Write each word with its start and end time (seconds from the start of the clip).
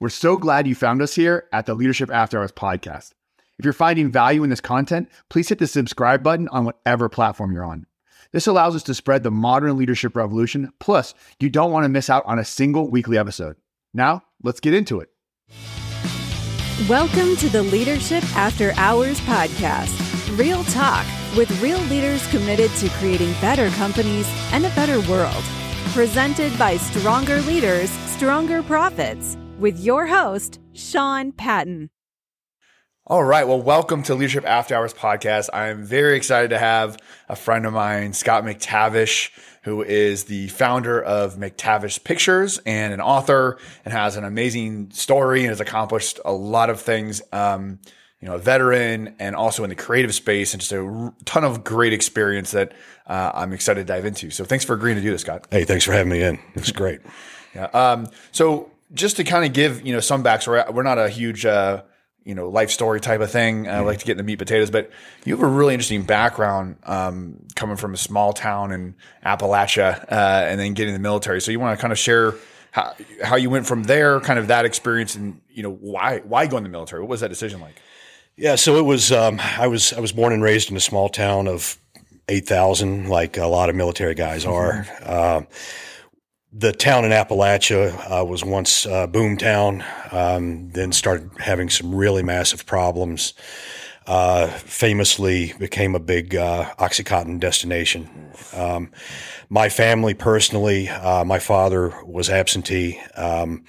We're 0.00 0.10
so 0.10 0.36
glad 0.36 0.68
you 0.68 0.76
found 0.76 1.02
us 1.02 1.16
here 1.16 1.48
at 1.52 1.66
the 1.66 1.74
Leadership 1.74 2.08
After 2.08 2.38
Hours 2.38 2.52
podcast. 2.52 3.14
If 3.58 3.64
you're 3.64 3.72
finding 3.72 4.12
value 4.12 4.44
in 4.44 4.50
this 4.50 4.60
content, 4.60 5.08
please 5.28 5.48
hit 5.48 5.58
the 5.58 5.66
subscribe 5.66 6.22
button 6.22 6.46
on 6.50 6.64
whatever 6.64 7.08
platform 7.08 7.52
you're 7.52 7.64
on. 7.64 7.84
This 8.30 8.46
allows 8.46 8.76
us 8.76 8.84
to 8.84 8.94
spread 8.94 9.24
the 9.24 9.32
modern 9.32 9.76
leadership 9.76 10.14
revolution. 10.14 10.72
Plus, 10.78 11.14
you 11.40 11.50
don't 11.50 11.72
want 11.72 11.82
to 11.82 11.88
miss 11.88 12.08
out 12.08 12.24
on 12.26 12.38
a 12.38 12.44
single 12.44 12.88
weekly 12.88 13.18
episode. 13.18 13.56
Now, 13.92 14.22
let's 14.40 14.60
get 14.60 14.72
into 14.72 15.00
it. 15.00 15.08
Welcome 16.88 17.34
to 17.34 17.48
the 17.48 17.64
Leadership 17.64 18.22
After 18.36 18.74
Hours 18.76 19.18
podcast. 19.22 20.38
Real 20.38 20.62
talk 20.64 21.06
with 21.36 21.60
real 21.60 21.80
leaders 21.86 22.24
committed 22.28 22.70
to 22.76 22.88
creating 22.90 23.32
better 23.40 23.68
companies 23.70 24.28
and 24.52 24.64
a 24.64 24.70
better 24.76 25.00
world. 25.10 25.42
Presented 25.92 26.56
by 26.56 26.76
Stronger 26.76 27.40
Leaders, 27.40 27.90
Stronger 27.90 28.62
Profits, 28.62 29.36
with 29.58 29.78
your 29.78 30.06
host, 30.06 30.60
Sean 30.72 31.32
Patton. 31.32 31.90
All 33.06 33.24
right. 33.24 33.48
Well, 33.48 33.62
welcome 33.62 34.02
to 34.02 34.14
Leadership 34.14 34.44
After 34.46 34.74
Hours 34.74 34.92
podcast. 34.92 35.48
I'm 35.54 35.82
very 35.82 36.14
excited 36.14 36.50
to 36.50 36.58
have 36.58 36.98
a 37.28 37.36
friend 37.36 37.64
of 37.64 37.72
mine, 37.72 38.12
Scott 38.12 38.44
Mactavish, 38.44 39.30
who 39.62 39.82
is 39.82 40.24
the 40.24 40.48
founder 40.48 41.02
of 41.02 41.36
Mactavish 41.36 42.04
Pictures 42.04 42.58
and 42.66 42.92
an 42.92 43.00
author 43.00 43.56
and 43.86 43.94
has 43.94 44.16
an 44.16 44.24
amazing 44.24 44.90
story 44.90 45.40
and 45.40 45.48
has 45.48 45.60
accomplished 45.60 46.20
a 46.26 46.32
lot 46.32 46.68
of 46.68 46.82
things. 46.82 47.22
Um, 47.32 47.78
you 48.20 48.28
know, 48.28 48.34
a 48.34 48.38
veteran 48.38 49.14
and 49.18 49.34
also 49.34 49.64
in 49.64 49.70
the 49.70 49.76
creative 49.76 50.12
space 50.14 50.52
and 50.52 50.60
just 50.60 50.72
a 50.72 51.14
ton 51.24 51.44
of 51.44 51.64
great 51.64 51.92
experience 51.92 52.50
that 52.50 52.72
uh, 53.06 53.30
I'm 53.32 53.52
excited 53.52 53.86
to 53.86 53.92
dive 53.92 54.04
into. 54.04 54.30
So 54.30 54.44
thanks 54.44 54.64
for 54.64 54.74
agreeing 54.74 54.96
to 54.96 55.02
do 55.02 55.12
this, 55.12 55.22
Scott. 55.22 55.46
Hey, 55.50 55.64
thanks 55.64 55.84
for 55.84 55.92
having 55.92 56.10
me 56.10 56.22
in. 56.22 56.38
It's 56.54 56.72
great. 56.72 57.00
yeah. 57.54 57.66
Um, 57.66 58.08
so 58.32 58.70
just 58.92 59.16
to 59.16 59.24
kind 59.24 59.44
of 59.44 59.52
give, 59.52 59.86
you 59.86 59.92
know, 59.92 60.00
some 60.00 60.24
backstory, 60.24 60.72
we're 60.72 60.82
not 60.82 60.98
a 60.98 61.08
huge, 61.08 61.44
uh, 61.44 61.82
you 62.24 62.34
know, 62.34 62.48
life 62.48 62.70
story 62.70 63.00
type 63.00 63.20
of 63.20 63.30
thing. 63.30 63.66
I 63.66 63.72
mm-hmm. 63.72 63.86
like 63.86 63.98
to 64.00 64.04
get 64.04 64.12
in 64.12 64.18
the 64.18 64.22
meat 64.22 64.38
potatoes, 64.38 64.70
but 64.70 64.90
you 65.24 65.34
have 65.34 65.42
a 65.42 65.48
really 65.48 65.74
interesting 65.74 66.02
background 66.02 66.76
um, 66.84 67.46
coming 67.54 67.76
from 67.76 67.94
a 67.94 67.96
small 67.96 68.32
town 68.32 68.72
in 68.72 68.96
Appalachia 69.24 70.04
uh, 70.10 70.46
and 70.46 70.60
then 70.60 70.74
getting 70.74 70.94
in 70.94 71.00
the 71.00 71.06
military. 71.06 71.40
So 71.40 71.50
you 71.50 71.60
want 71.60 71.78
to 71.78 71.80
kind 71.80 71.92
of 71.92 71.98
share 71.98 72.34
how, 72.70 72.94
how 73.22 73.36
you 73.36 73.50
went 73.50 73.66
from 73.66 73.84
there, 73.84 74.20
kind 74.20 74.38
of 74.38 74.48
that 74.48 74.64
experience, 74.64 75.14
and 75.14 75.40
you 75.48 75.62
know 75.62 75.72
why 75.72 76.18
why 76.18 76.46
go 76.46 76.56
in 76.58 76.62
the 76.62 76.68
military? 76.68 77.00
What 77.00 77.08
was 77.08 77.20
that 77.20 77.28
decision 77.28 77.60
like? 77.60 77.80
Yeah, 78.36 78.54
so 78.54 78.76
it 78.76 78.82
was. 78.82 79.10
Um, 79.10 79.40
I 79.40 79.66
was 79.66 79.92
I 79.92 80.00
was 80.00 80.12
born 80.12 80.32
and 80.32 80.42
raised 80.42 80.70
in 80.70 80.76
a 80.76 80.80
small 80.80 81.08
town 81.08 81.48
of 81.48 81.78
eight 82.28 82.46
thousand, 82.46 83.08
like 83.08 83.36
a 83.36 83.46
lot 83.46 83.70
of 83.70 83.74
military 83.74 84.14
guys 84.14 84.44
are. 84.44 84.84
Mm-hmm. 84.84 85.04
Uh, 85.06 85.40
the 86.52 86.72
town 86.72 87.04
in 87.04 87.10
Appalachia 87.10 88.20
uh, 88.20 88.24
was 88.24 88.44
once 88.44 88.86
uh, 88.86 89.06
boom 89.06 89.36
town, 89.36 89.84
um, 90.12 90.70
then 90.70 90.92
started 90.92 91.30
having 91.38 91.68
some 91.68 91.94
really 91.94 92.22
massive 92.22 92.66
problems. 92.66 93.34
Uh, 94.06 94.46
famously 94.46 95.52
became 95.58 95.94
a 95.94 96.00
big 96.00 96.34
uh, 96.34 96.64
OxyContin 96.78 97.38
destination. 97.38 98.08
Um, 98.54 98.90
my 99.50 99.68
family 99.68 100.14
personally, 100.14 100.88
uh, 100.88 101.26
my 101.26 101.38
father 101.38 101.92
was 102.06 102.30
absentee. 102.30 102.98
Um, 103.16 103.64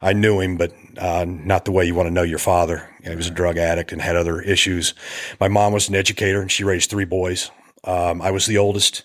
I 0.00 0.14
knew 0.14 0.40
him, 0.40 0.56
but 0.56 0.72
uh, 0.96 1.26
not 1.28 1.66
the 1.66 1.72
way 1.72 1.84
you 1.84 1.94
want 1.94 2.06
to 2.06 2.10
know 2.10 2.22
your 2.22 2.38
father. 2.38 2.88
he 3.04 3.14
was 3.14 3.26
a 3.26 3.30
drug 3.30 3.58
addict 3.58 3.92
and 3.92 4.00
had 4.00 4.16
other 4.16 4.40
issues. 4.40 4.94
My 5.38 5.48
mom 5.48 5.74
was 5.74 5.90
an 5.90 5.94
educator, 5.94 6.40
and 6.40 6.50
she 6.50 6.64
raised 6.64 6.88
three 6.88 7.04
boys. 7.04 7.50
Um, 7.84 8.22
I 8.22 8.30
was 8.30 8.46
the 8.46 8.56
oldest. 8.56 9.04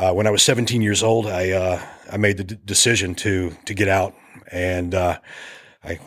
Uh, 0.00 0.14
when 0.14 0.26
I 0.26 0.30
was 0.30 0.42
17 0.42 0.80
years 0.80 1.02
old, 1.02 1.26
I 1.26 1.50
uh, 1.50 1.86
I 2.10 2.16
made 2.16 2.38
the 2.38 2.44
d- 2.44 2.58
decision 2.64 3.14
to 3.16 3.54
to 3.66 3.74
get 3.74 3.86
out, 3.86 4.14
and 4.50 4.94
uh, 4.94 5.18
I 5.84 5.98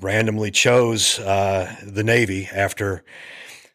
randomly 0.00 0.50
chose 0.50 1.18
uh, 1.18 1.70
the 1.84 2.02
Navy 2.02 2.48
after 2.50 3.04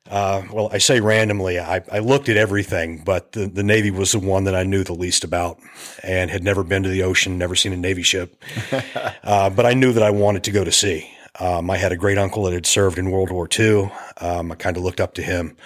uh, 0.10 0.42
well, 0.52 0.70
I 0.74 0.80
say 0.80 1.00
randomly. 1.02 1.60
I, 1.60 1.84
I, 1.92 2.00
looked 2.00 2.30
at 2.30 2.36
everything, 2.36 3.04
but 3.06 3.32
the, 3.32 3.48
the, 3.48 3.64
Navy 3.64 3.90
was 3.90 4.12
the 4.12 4.20
one 4.20 4.44
that 4.44 4.56
I 4.56 4.64
knew 4.64 4.84
the 4.84 4.94
least 4.94 5.24
about, 5.24 5.60
and 6.02 6.30
had 6.30 6.44
never 6.44 6.64
been 6.64 6.84
to 6.84 6.90
the 6.90 7.04
ocean, 7.04 7.38
never 7.38 7.56
seen 7.56 7.72
a 7.72 7.78
Navy 7.78 8.04
ship. 8.04 8.36
uh, 9.24 9.50
but 9.50 9.66
I 9.66 9.74
knew 9.74 9.94
that 9.94 10.04
I 10.04 10.10
wanted 10.10 10.44
to 10.46 10.52
go 10.52 10.64
to 10.64 10.72
sea. 10.72 11.10
Um, 11.40 11.70
I 11.72 11.78
had 11.78 11.92
a 11.92 11.98
great 11.98 12.18
uncle 12.18 12.44
that 12.44 12.54
had 12.54 12.66
served 12.66 13.00
in 13.00 13.10
World 13.10 13.32
War 13.32 13.48
II. 13.60 13.92
Um, 14.22 14.52
I 14.52 14.56
kind 14.56 14.78
of 14.78 14.84
looked 14.84 15.02
up 15.02 15.16
to 15.16 15.24
him. 15.24 15.58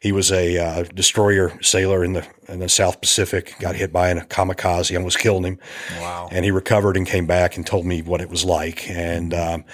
He 0.00 0.10
was 0.10 0.32
a 0.32 0.58
uh, 0.58 0.82
destroyer 0.94 1.56
sailor 1.62 2.02
in 2.02 2.14
the 2.14 2.26
in 2.48 2.58
the 2.58 2.68
South 2.68 3.00
Pacific. 3.00 3.54
Got 3.60 3.76
hit 3.76 3.92
by 3.92 4.08
a 4.08 4.24
kamikaze, 4.24 4.96
almost 4.96 5.20
killed 5.20 5.46
him. 5.46 5.60
Wow! 6.00 6.28
And 6.32 6.44
he 6.44 6.50
recovered 6.50 6.96
and 6.96 7.06
came 7.06 7.26
back 7.26 7.56
and 7.56 7.64
told 7.64 7.86
me 7.86 8.02
what 8.02 8.20
it 8.20 8.28
was 8.28 8.44
like. 8.44 8.90
And 8.90 9.32
um, 9.32 9.64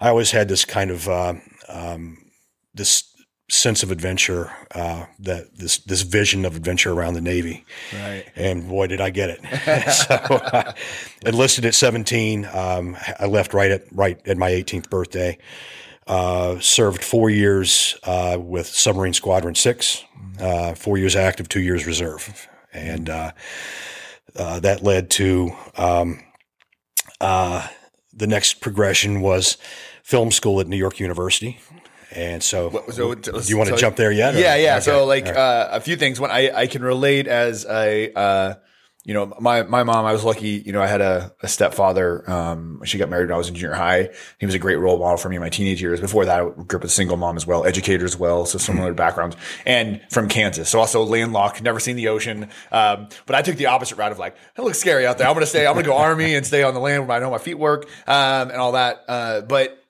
I 0.00 0.08
always 0.08 0.32
had 0.32 0.48
this 0.48 0.64
kind 0.64 0.90
of 0.90 1.08
uh, 1.08 1.34
um, 1.68 2.18
this 2.74 3.04
sense 3.48 3.82
of 3.82 3.90
adventure, 3.92 4.52
uh, 4.74 5.06
that 5.20 5.56
this 5.56 5.78
this 5.78 6.02
vision 6.02 6.44
of 6.44 6.56
adventure 6.56 6.92
around 6.92 7.14
the 7.14 7.20
Navy. 7.20 7.64
Right. 7.92 8.24
And 8.34 8.68
boy, 8.68 8.88
did 8.88 9.00
I 9.00 9.10
get 9.10 9.30
it! 9.30 9.90
so 9.92 10.14
uh, 10.14 10.72
enlisted 11.24 11.64
at 11.64 11.74
17. 11.74 12.48
Um, 12.52 12.96
I 13.18 13.26
left 13.26 13.54
right 13.54 13.70
at 13.70 13.84
right 13.92 14.20
at 14.26 14.36
my 14.36 14.50
18th 14.50 14.90
birthday. 14.90 15.38
Uh, 16.06 16.58
served 16.60 17.02
four 17.02 17.30
years 17.30 17.98
uh, 18.04 18.38
with 18.40 18.66
Submarine 18.66 19.12
Squadron 19.12 19.56
Six, 19.56 20.04
uh, 20.40 20.74
four 20.74 20.98
years 20.98 21.16
active, 21.16 21.48
two 21.48 21.60
years 21.60 21.84
reserve, 21.84 22.48
and 22.72 23.08
uh, 23.08 23.32
that 24.34 24.82
led 24.82 25.10
to 25.10 25.50
um, 25.76 26.20
the 27.20 28.26
next 28.26 28.60
progression 28.60 29.20
was 29.20 29.56
film 30.02 30.30
school 30.30 30.60
at 30.60 30.68
New 30.68 30.76
York 30.76 31.00
University. 31.00 31.58
And 32.12 32.42
so, 32.42 32.84
so 32.90 33.14
do 33.14 33.42
you 33.46 33.58
want 33.58 33.70
to 33.70 33.76
jump 33.76 33.96
there 33.96 34.12
yet? 34.12 34.34
Or? 34.34 34.38
Yeah, 34.38 34.54
yeah. 34.56 34.74
Okay. 34.74 34.80
So, 34.84 35.04
like 35.04 35.24
right. 35.26 35.36
uh, 35.36 35.68
a 35.72 35.80
few 35.80 35.96
things. 35.96 36.20
When 36.20 36.30
I 36.30 36.50
I 36.54 36.66
can 36.66 36.82
relate 36.82 37.26
as 37.26 37.66
a 37.66 38.12
uh, 38.14 38.54
you 39.06 39.14
know 39.14 39.32
my 39.38 39.62
my 39.62 39.84
mom. 39.84 40.04
I 40.04 40.12
was 40.12 40.24
lucky. 40.24 40.48
You 40.66 40.72
know, 40.72 40.82
I 40.82 40.88
had 40.88 41.00
a, 41.00 41.32
a 41.40 41.46
stepfather. 41.46 42.28
Um, 42.28 42.82
she 42.84 42.98
got 42.98 43.08
married 43.08 43.28
when 43.28 43.34
I 43.34 43.38
was 43.38 43.48
in 43.48 43.54
junior 43.54 43.76
high. 43.76 44.10
He 44.40 44.46
was 44.46 44.54
a 44.56 44.58
great 44.58 44.76
role 44.76 44.98
model 44.98 45.16
for 45.16 45.28
me 45.28 45.36
in 45.36 45.42
my 45.42 45.48
teenage 45.48 45.80
years. 45.80 46.00
Before 46.00 46.24
that, 46.24 46.40
I 46.40 46.44
grew 46.44 46.60
up 46.60 46.72
with 46.72 46.84
a 46.84 46.88
single 46.88 47.16
mom 47.16 47.36
as 47.36 47.46
well, 47.46 47.64
educator 47.64 48.04
as 48.04 48.16
well, 48.16 48.46
so 48.46 48.58
similar 48.58 48.88
mm-hmm. 48.88 48.96
backgrounds. 48.96 49.36
And 49.64 50.00
from 50.10 50.28
Kansas, 50.28 50.68
so 50.68 50.80
also 50.80 51.04
landlocked, 51.04 51.62
never 51.62 51.78
seen 51.78 51.94
the 51.94 52.08
ocean. 52.08 52.48
Um, 52.72 53.08
but 53.26 53.36
I 53.36 53.42
took 53.42 53.54
the 53.56 53.66
opposite 53.66 53.96
route 53.96 54.10
of 54.10 54.18
like, 54.18 54.36
it 54.58 54.62
looks 54.62 54.78
scary 54.78 55.06
out 55.06 55.18
there. 55.18 55.28
I'm 55.28 55.34
gonna 55.34 55.46
stay. 55.46 55.68
I'm 55.68 55.74
gonna 55.74 55.86
go 55.86 55.96
army 55.96 56.34
and 56.34 56.44
stay 56.44 56.64
on 56.64 56.74
the 56.74 56.80
land 56.80 57.06
where 57.06 57.16
I 57.16 57.20
know 57.20 57.30
my 57.30 57.38
feet 57.38 57.58
work 57.58 57.86
um, 58.08 58.50
and 58.50 58.56
all 58.56 58.72
that. 58.72 59.04
Uh, 59.06 59.40
but 59.42 59.85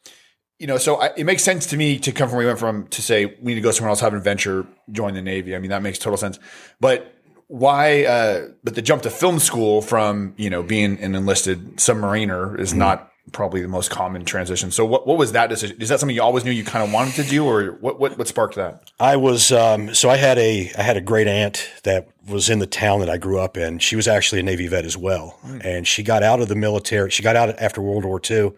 you 0.58 0.66
know, 0.66 0.78
so 0.78 0.96
I, 0.96 1.12
it 1.16 1.24
makes 1.24 1.42
sense 1.42 1.66
to 1.66 1.76
me 1.76 1.98
to 1.98 2.12
come 2.12 2.28
from 2.28 2.38
where 2.38 2.46
we 2.46 2.48
went 2.48 2.58
from 2.58 2.86
to 2.88 3.02
say 3.02 3.26
we 3.26 3.52
need 3.52 3.56
to 3.56 3.60
go 3.60 3.70
somewhere 3.70 3.90
else, 3.90 4.00
have 4.00 4.12
an 4.12 4.18
adventure, 4.18 4.66
join 4.90 5.14
the 5.14 5.22
Navy. 5.22 5.54
I 5.54 5.58
mean, 5.58 5.70
that 5.70 5.82
makes 5.82 5.98
total 5.98 6.16
sense. 6.16 6.38
But 6.80 7.14
why? 7.48 8.04
Uh, 8.04 8.48
but 8.64 8.74
the 8.74 8.82
jump 8.82 9.02
to 9.02 9.10
film 9.10 9.38
school 9.38 9.82
from 9.82 10.34
you 10.36 10.50
know 10.50 10.62
being 10.62 10.98
an 11.00 11.14
enlisted 11.14 11.76
submariner 11.76 12.58
is 12.58 12.70
mm-hmm. 12.70 12.80
not 12.80 13.12
probably 13.32 13.60
the 13.60 13.68
most 13.68 13.90
common 13.90 14.24
transition. 14.24 14.70
So 14.70 14.84
what 14.84 15.06
what 15.06 15.18
was 15.18 15.32
that 15.32 15.48
decision? 15.48 15.80
Is 15.80 15.90
that 15.90 16.00
something 16.00 16.16
you 16.16 16.22
always 16.22 16.44
knew 16.44 16.50
you 16.50 16.64
kind 16.64 16.84
of 16.84 16.92
wanted 16.92 17.14
to 17.16 17.24
do, 17.24 17.44
or 17.44 17.72
what 17.72 18.00
what, 18.00 18.16
what 18.16 18.26
sparked 18.26 18.54
that? 18.56 18.90
I 18.98 19.16
was 19.16 19.52
um, 19.52 19.94
so 19.94 20.08
I 20.08 20.16
had 20.16 20.38
a 20.38 20.72
I 20.76 20.82
had 20.82 20.96
a 20.96 21.02
great 21.02 21.28
aunt 21.28 21.70
that 21.84 22.08
was 22.26 22.50
in 22.50 22.58
the 22.58 22.66
town 22.66 23.00
that 23.00 23.10
I 23.10 23.18
grew 23.18 23.38
up 23.38 23.56
in. 23.56 23.78
She 23.78 23.94
was 23.94 24.08
actually 24.08 24.40
a 24.40 24.44
Navy 24.44 24.66
vet 24.66 24.84
as 24.84 24.96
well, 24.96 25.38
mm. 25.44 25.64
and 25.64 25.86
she 25.86 26.02
got 26.02 26.22
out 26.22 26.40
of 26.40 26.48
the 26.48 26.56
military. 26.56 27.10
She 27.10 27.22
got 27.22 27.36
out 27.36 27.50
after 27.60 27.80
World 27.80 28.04
War 28.04 28.20
II 28.28 28.52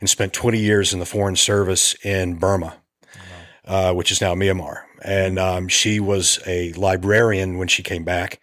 and 0.00 0.08
spent 0.08 0.32
20 0.32 0.58
years 0.58 0.92
in 0.92 0.98
the 0.98 1.06
Foreign 1.06 1.36
Service 1.36 1.94
in 2.04 2.34
Burma, 2.36 2.76
uh, 3.64 3.92
which 3.92 4.10
is 4.10 4.20
now 4.20 4.34
Myanmar. 4.34 4.82
And 5.02 5.38
um, 5.38 5.68
she 5.68 6.00
was 6.00 6.40
a 6.46 6.72
librarian 6.72 7.58
when 7.58 7.68
she 7.68 7.82
came 7.82 8.04
back. 8.04 8.40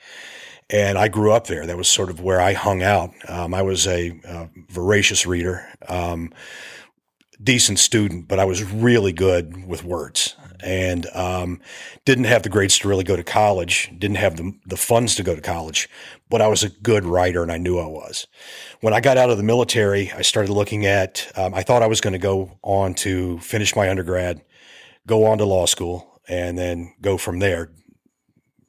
And 0.69 0.97
I 0.97 1.07
grew 1.07 1.31
up 1.31 1.47
there. 1.47 1.66
That 1.66 1.78
was 1.78 1.88
sort 1.88 2.09
of 2.09 2.22
where 2.22 2.41
I 2.41 2.53
hung 2.53 2.84
out. 2.84 3.12
Um, 3.28 3.53
I 3.53 3.62
was 3.62 3.88
a, 3.88 4.19
a 4.25 4.50
voracious 4.69 5.25
reader, 5.25 5.66
um, 5.88 6.34
decent 7.41 7.80
student, 7.80 8.27
but 8.27 8.39
I 8.39 8.45
was 8.45 8.63
really 8.63 9.13
good 9.13 9.65
with 9.65 9.83
words 9.83 10.36
and 10.62 11.06
um, 11.13 11.59
didn't 12.06 12.25
have 12.25 12.44
the 12.44 12.50
grades 12.50 12.77
to 12.80 12.88
really 12.88 13.04
go 13.04 13.15
to 13.15 13.24
college, 13.24 13.92
didn't 13.98 14.18
have 14.18 14.38
the, 14.38 14.54
the 14.65 14.77
funds 14.77 15.15
to 15.15 15.24
go 15.24 15.36
to 15.36 15.42
college, 15.42 15.89
but 16.30 16.42
I 16.42 16.48
was 16.48 16.63
a 16.63 16.69
good 16.69 17.06
writer 17.06 17.44
and 17.44 17.51
I 17.51 17.57
knew 17.57 17.77
I 17.77 17.86
was. 17.86 18.27
When 18.81 18.94
I 18.94 19.00
got 19.00 19.18
out 19.18 19.30
of 19.30 19.38
the 19.38 19.44
military, 19.44 20.12
I 20.12 20.21
started 20.21 20.51
looking 20.51 20.86
at, 20.86 21.31
um, 21.36 21.54
I 21.54 21.63
thought 21.63 21.83
I 21.83 21.88
was 21.88 22.01
going 22.01 22.13
to 22.13 22.19
go 22.19 22.57
on 22.63 22.94
to 22.95 23.39
finish 23.39 23.75
my 23.75 23.89
undergrad, 23.89 24.42
go 25.06 25.25
on 25.25 25.38
to 25.38 25.45
law 25.45 25.65
school, 25.65 26.21
and 26.27 26.57
then 26.57 26.94
go 27.01 27.18
from 27.18 27.39
there. 27.39 27.71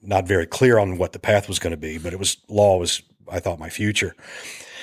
Not 0.00 0.29
very 0.29 0.46
clear 0.46 0.79
on 0.79 0.96
what 0.96 1.12
the 1.12 1.19
path 1.19 1.49
was 1.49 1.58
going 1.58 1.73
to 1.73 1.76
be, 1.76 1.99
but 1.99 2.12
it 2.12 2.19
was 2.19 2.37
law 2.49 2.79
was, 2.79 3.02
I 3.31 3.40
thought, 3.40 3.58
my 3.58 3.69
future. 3.69 4.14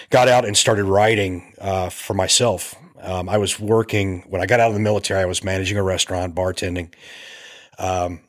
Got 0.09 0.27
out 0.27 0.45
and 0.45 0.55
started 0.55 0.83
writing 0.83 1.55
uh, 1.59 1.89
for 1.89 2.13
myself 2.13 2.75
um, 3.05 3.29
I 3.29 3.37
was 3.37 3.59
working 3.59 4.23
when 4.27 4.41
I 4.41 4.45
got 4.45 4.59
out 4.59 4.69
of 4.69 4.73
the 4.73 4.79
military. 4.79 5.21
I 5.21 5.25
was 5.25 5.43
managing 5.43 5.77
a 5.77 5.83
restaurant, 5.83 6.35
bartending. 6.35 6.93
Um, 7.77 8.21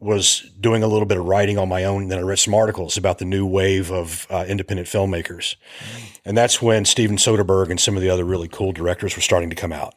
was 0.00 0.50
doing 0.58 0.82
a 0.82 0.86
little 0.86 1.04
bit 1.04 1.18
of 1.18 1.26
writing 1.26 1.58
on 1.58 1.68
my 1.68 1.84
own. 1.84 2.08
Then 2.08 2.18
I 2.18 2.22
read 2.22 2.38
some 2.38 2.54
articles 2.54 2.96
about 2.96 3.18
the 3.18 3.26
new 3.26 3.44
wave 3.44 3.92
of 3.92 4.26
uh, 4.30 4.46
independent 4.48 4.88
filmmakers. 4.88 5.56
And 6.24 6.36
that's 6.36 6.62
when 6.62 6.86
Steven 6.86 7.18
Soderbergh 7.18 7.70
and 7.70 7.78
some 7.78 7.96
of 7.96 8.02
the 8.02 8.08
other 8.08 8.24
really 8.24 8.48
cool 8.48 8.72
directors 8.72 9.14
were 9.14 9.22
starting 9.22 9.50
to 9.50 9.56
come 9.56 9.72
out. 9.72 9.94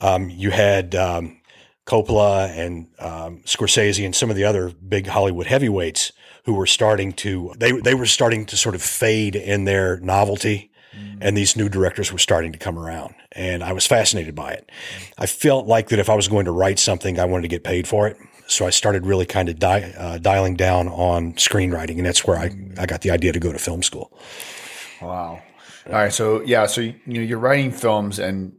Um, 0.00 0.30
you 0.30 0.50
had 0.50 0.94
um, 0.94 1.40
Coppola 1.86 2.50
and 2.56 2.86
um, 3.00 3.40
Scorsese 3.44 4.04
and 4.04 4.14
some 4.14 4.30
of 4.30 4.36
the 4.36 4.44
other 4.44 4.70
big 4.70 5.08
Hollywood 5.08 5.46
heavyweights 5.46 6.12
who 6.44 6.54
were 6.54 6.66
starting 6.66 7.12
to 7.12 7.54
they 7.56 7.70
they 7.70 7.94
were 7.94 8.06
starting 8.06 8.44
to 8.46 8.56
sort 8.56 8.74
of 8.74 8.82
fade 8.82 9.36
in 9.36 9.64
their 9.64 9.98
novelty 9.98 10.71
and 11.22 11.36
these 11.36 11.56
new 11.56 11.68
directors 11.68 12.12
were 12.12 12.18
starting 12.18 12.52
to 12.52 12.58
come 12.58 12.78
around 12.78 13.14
and 13.32 13.62
I 13.62 13.72
was 13.72 13.86
fascinated 13.86 14.34
by 14.34 14.52
it. 14.52 14.70
I 15.18 15.26
felt 15.26 15.66
like 15.66 15.88
that 15.88 15.98
if 15.98 16.10
I 16.10 16.14
was 16.14 16.28
going 16.28 16.44
to 16.44 16.52
write 16.52 16.78
something 16.78 17.18
I 17.18 17.24
wanted 17.24 17.42
to 17.42 17.48
get 17.48 17.64
paid 17.64 17.86
for 17.86 18.06
it. 18.06 18.16
So 18.48 18.66
I 18.66 18.70
started 18.70 19.06
really 19.06 19.24
kind 19.24 19.48
of 19.48 19.58
di- 19.58 19.94
uh, 19.96 20.18
dialing 20.18 20.56
down 20.56 20.88
on 20.88 21.34
screenwriting 21.34 21.96
and 21.96 22.06
that's 22.06 22.26
where 22.26 22.36
I, 22.36 22.50
I 22.78 22.86
got 22.86 23.02
the 23.02 23.10
idea 23.10 23.32
to 23.32 23.40
go 23.40 23.52
to 23.52 23.58
film 23.58 23.82
school. 23.82 24.12
Wow. 25.00 25.42
All 25.86 25.92
right. 25.92 26.12
So 26.12 26.42
yeah. 26.42 26.66
So 26.66 26.80
you 26.80 26.94
know 27.06 27.20
you're 27.20 27.38
writing 27.38 27.72
films, 27.72 28.18
and 28.18 28.52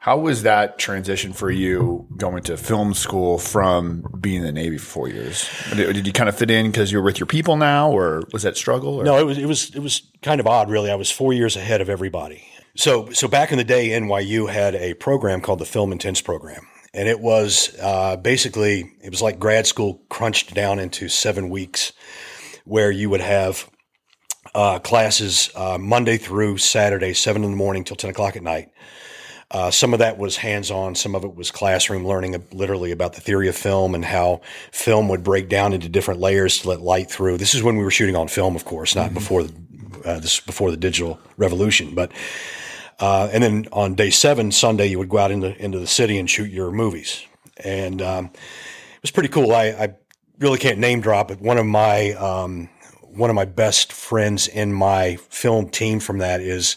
how 0.00 0.16
was 0.16 0.44
that 0.44 0.78
transition 0.78 1.32
for 1.32 1.50
you 1.50 2.06
going 2.16 2.44
to 2.44 2.56
film 2.56 2.94
school 2.94 3.36
from 3.36 4.04
being 4.20 4.36
in 4.36 4.44
the 4.44 4.52
Navy 4.52 4.78
for 4.78 4.86
four 4.86 5.08
years? 5.08 5.48
Did, 5.74 5.92
did 5.92 6.06
you 6.06 6.12
kind 6.12 6.28
of 6.28 6.38
fit 6.38 6.50
in 6.50 6.70
because 6.70 6.92
you're 6.92 7.02
with 7.02 7.18
your 7.18 7.26
people 7.26 7.56
now, 7.56 7.90
or 7.90 8.22
was 8.32 8.42
that 8.42 8.56
struggle? 8.56 9.00
Or? 9.00 9.04
No, 9.04 9.18
it 9.18 9.24
was 9.24 9.38
it 9.38 9.46
was 9.46 9.74
it 9.74 9.80
was 9.80 10.02
kind 10.22 10.40
of 10.40 10.46
odd, 10.46 10.70
really. 10.70 10.90
I 10.90 10.94
was 10.94 11.10
four 11.10 11.32
years 11.32 11.56
ahead 11.56 11.80
of 11.80 11.88
everybody. 11.88 12.44
So 12.76 13.10
so 13.10 13.26
back 13.26 13.50
in 13.50 13.58
the 13.58 13.64
day, 13.64 13.88
NYU 13.88 14.48
had 14.48 14.76
a 14.76 14.94
program 14.94 15.40
called 15.40 15.58
the 15.58 15.66
Film 15.66 15.90
Intense 15.90 16.20
program, 16.20 16.68
and 16.94 17.08
it 17.08 17.18
was 17.18 17.76
uh, 17.82 18.16
basically 18.16 18.92
it 19.02 19.10
was 19.10 19.20
like 19.20 19.40
grad 19.40 19.66
school 19.66 20.00
crunched 20.08 20.54
down 20.54 20.78
into 20.78 21.08
seven 21.08 21.50
weeks, 21.50 21.92
where 22.64 22.92
you 22.92 23.10
would 23.10 23.20
have 23.20 23.68
uh, 24.54 24.78
classes 24.78 25.50
uh, 25.56 25.76
Monday 25.76 26.18
through 26.18 26.58
Saturday, 26.58 27.14
seven 27.14 27.42
in 27.42 27.50
the 27.50 27.56
morning 27.56 27.82
till 27.82 27.96
ten 27.96 28.10
o'clock 28.10 28.36
at 28.36 28.44
night. 28.44 28.68
Uh, 29.50 29.70
some 29.70 29.94
of 29.94 29.98
that 30.00 30.18
was 30.18 30.36
hands-on. 30.36 30.94
Some 30.94 31.14
of 31.14 31.24
it 31.24 31.34
was 31.34 31.50
classroom 31.50 32.06
learning, 32.06 32.44
literally 32.52 32.92
about 32.92 33.14
the 33.14 33.20
theory 33.20 33.48
of 33.48 33.56
film 33.56 33.94
and 33.94 34.04
how 34.04 34.42
film 34.72 35.08
would 35.08 35.24
break 35.24 35.48
down 35.48 35.72
into 35.72 35.88
different 35.88 36.20
layers 36.20 36.58
to 36.58 36.68
let 36.68 36.82
light 36.82 37.10
through. 37.10 37.38
This 37.38 37.54
is 37.54 37.62
when 37.62 37.76
we 37.76 37.84
were 37.84 37.90
shooting 37.90 38.14
on 38.14 38.28
film, 38.28 38.56
of 38.56 38.66
course, 38.66 38.94
not 38.94 39.06
mm-hmm. 39.06 39.14
before 39.14 39.44
the, 39.44 39.54
uh, 40.04 40.20
this 40.20 40.40
before 40.40 40.70
the 40.70 40.76
digital 40.76 41.18
revolution. 41.38 41.94
But 41.94 42.12
uh, 42.98 43.30
and 43.32 43.42
then 43.42 43.68
on 43.72 43.94
day 43.94 44.10
seven, 44.10 44.52
Sunday, 44.52 44.86
you 44.86 44.98
would 44.98 45.08
go 45.08 45.18
out 45.18 45.30
into 45.30 45.56
into 45.62 45.78
the 45.78 45.86
city 45.86 46.18
and 46.18 46.28
shoot 46.28 46.50
your 46.50 46.70
movies, 46.70 47.24
and 47.56 48.02
um, 48.02 48.26
it 48.26 49.02
was 49.02 49.10
pretty 49.10 49.28
cool. 49.30 49.52
I, 49.52 49.66
I, 49.68 49.94
really 50.38 50.58
can't 50.58 50.78
name 50.78 51.00
drop, 51.00 51.28
but 51.28 51.40
one 51.40 51.58
of 51.58 51.66
my 51.66 52.12
um, 52.12 52.68
one 53.00 53.30
of 53.30 53.34
my 53.34 53.44
best 53.44 53.92
friends 53.92 54.46
in 54.46 54.72
my 54.72 55.16
film 55.30 55.68
team 55.68 56.00
from 56.00 56.18
that 56.18 56.40
is 56.40 56.76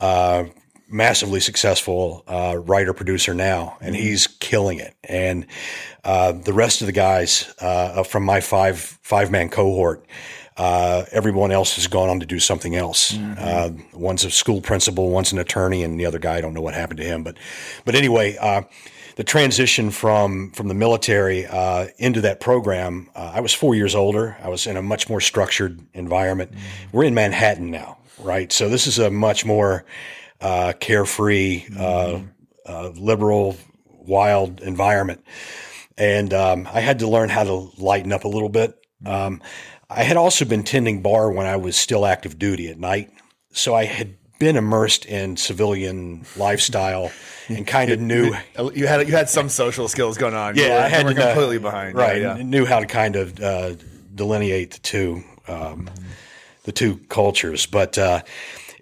uh, 0.00 0.44
massively 0.94 1.40
successful 1.40 2.22
uh, 2.28 2.56
writer 2.56 2.94
producer 2.94 3.34
now, 3.34 3.76
and 3.80 3.94
mm-hmm. 3.94 4.04
he's 4.04 4.26
killing 4.26 4.78
it. 4.78 4.94
And 5.02 5.46
uh, 6.04 6.32
the 6.32 6.52
rest 6.52 6.80
of 6.80 6.86
the 6.86 6.92
guys 6.92 7.52
uh, 7.60 8.04
from 8.04 8.24
my 8.24 8.40
five 8.40 8.78
five 8.78 9.30
man 9.30 9.48
cohort. 9.48 10.06
Uh, 10.56 11.04
everyone 11.10 11.50
else 11.50 11.74
has 11.74 11.88
gone 11.88 12.08
on 12.08 12.20
to 12.20 12.26
do 12.26 12.38
something 12.38 12.76
else. 12.76 13.10
Mm-hmm. 13.10 13.34
Uh, 13.36 13.98
one's 13.98 14.24
a 14.24 14.30
school 14.30 14.60
principal, 14.60 15.10
one's 15.10 15.32
an 15.32 15.40
attorney, 15.40 15.82
and 15.82 15.98
the 15.98 16.06
other 16.06 16.20
guy 16.20 16.36
I 16.36 16.40
don't 16.40 16.54
know 16.54 16.60
what 16.60 16.74
happened 16.74 16.98
to 16.98 17.04
him. 17.04 17.24
But, 17.24 17.38
but 17.84 17.96
anyway, 17.96 18.36
uh, 18.36 18.62
the 19.16 19.24
transition 19.24 19.90
from 19.90 20.52
from 20.52 20.68
the 20.68 20.74
military 20.74 21.44
uh, 21.46 21.88
into 21.98 22.20
that 22.20 22.38
program, 22.38 23.10
uh, 23.16 23.32
I 23.34 23.40
was 23.40 23.52
four 23.52 23.74
years 23.74 23.96
older. 23.96 24.36
I 24.40 24.48
was 24.48 24.68
in 24.68 24.76
a 24.76 24.82
much 24.82 25.08
more 25.08 25.20
structured 25.20 25.80
environment. 25.92 26.52
Mm-hmm. 26.52 26.96
We're 26.96 27.04
in 27.04 27.14
Manhattan 27.14 27.72
now, 27.72 27.98
right? 28.20 28.52
So 28.52 28.68
this 28.68 28.86
is 28.86 29.00
a 29.00 29.10
much 29.10 29.44
more 29.44 29.84
uh, 30.40 30.72
carefree, 30.78 31.64
uh, 31.76 31.78
mm-hmm. 31.80 32.26
uh, 32.66 32.88
liberal, 32.90 33.56
wild 33.88 34.60
environment, 34.60 35.24
and 35.96 36.32
um, 36.34 36.68
I 36.72 36.80
had 36.80 36.98
to 37.00 37.08
learn 37.08 37.28
how 37.28 37.44
to 37.44 37.70
lighten 37.78 38.12
up 38.12 38.24
a 38.24 38.28
little 38.28 38.48
bit. 38.48 38.78
Um, 39.06 39.42
I 39.88 40.02
had 40.02 40.16
also 40.16 40.44
been 40.44 40.64
tending 40.64 41.02
bar 41.02 41.30
when 41.30 41.46
I 41.46 41.56
was 41.56 41.76
still 41.76 42.06
active 42.06 42.38
duty 42.38 42.68
at 42.68 42.78
night, 42.78 43.10
so 43.52 43.74
I 43.74 43.84
had 43.84 44.16
been 44.38 44.56
immersed 44.56 45.06
in 45.06 45.36
civilian 45.36 46.26
lifestyle 46.36 47.12
and 47.48 47.66
kind 47.66 47.90
of 47.90 48.00
knew 48.00 48.34
you 48.74 48.86
had 48.86 49.06
you 49.06 49.14
had 49.14 49.28
some 49.28 49.48
social 49.48 49.88
skills 49.88 50.18
going 50.18 50.34
on. 50.34 50.56
Yeah, 50.56 50.68
were, 50.68 50.84
I 50.84 50.88
had 50.88 51.06
completely 51.06 51.58
behind. 51.58 51.94
Right, 51.94 52.20
yeah, 52.20 52.36
yeah. 52.36 52.42
knew 52.42 52.64
how 52.64 52.80
to 52.80 52.86
kind 52.86 53.16
of 53.16 53.40
uh, 53.40 53.74
delineate 54.14 54.72
the 54.72 54.80
two 54.80 55.22
um, 55.46 55.88
the 56.64 56.72
two 56.72 56.96
cultures, 57.08 57.66
but 57.66 57.98
uh, 57.98 58.22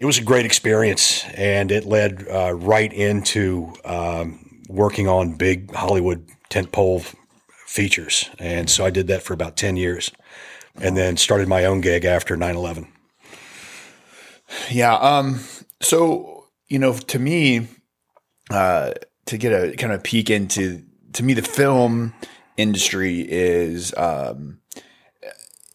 it 0.03 0.05
was 0.05 0.19
a 0.19 0.23
great 0.23 0.45
experience, 0.45 1.25
and 1.35 1.71
it 1.71 1.85
led 1.85 2.27
uh, 2.29 2.53
right 2.55 2.93
into 2.93 3.73
um, 3.85 4.61
working 4.69 5.07
on 5.07 5.35
big 5.35 5.73
Hollywood 5.73 6.29
tentpole 6.51 7.05
features, 7.67 8.29
and 8.41 8.69
so 8.69 8.85
I 8.85 8.91
did 8.91 9.07
that 9.07 9.23
for 9.23 9.33
about 9.33 9.57
ten 9.57 9.77
years, 9.77 10.11
and 10.75 10.97
then 10.97 11.17
started 11.17 11.47
my 11.47 11.67
own 11.67 11.83
gig 11.83 12.05
after 12.05 12.37
9-11. 12.37 12.89
Yeah. 14.73 14.97
Um, 14.97 15.39
so, 15.81 16.47
you 16.67 16.81
know, 16.81 16.95
to 16.95 17.19
me, 17.21 17.69
uh, 18.51 18.95
to 19.27 19.39
get 19.39 19.53
a 19.53 19.77
kind 19.77 19.93
of 19.93 20.03
peek 20.03 20.31
into, 20.31 20.83
to 21.13 21.23
me, 21.23 21.35
the 21.35 21.43
film 21.43 22.13
industry 22.57 23.21
is, 23.21 23.95
um, 23.97 24.62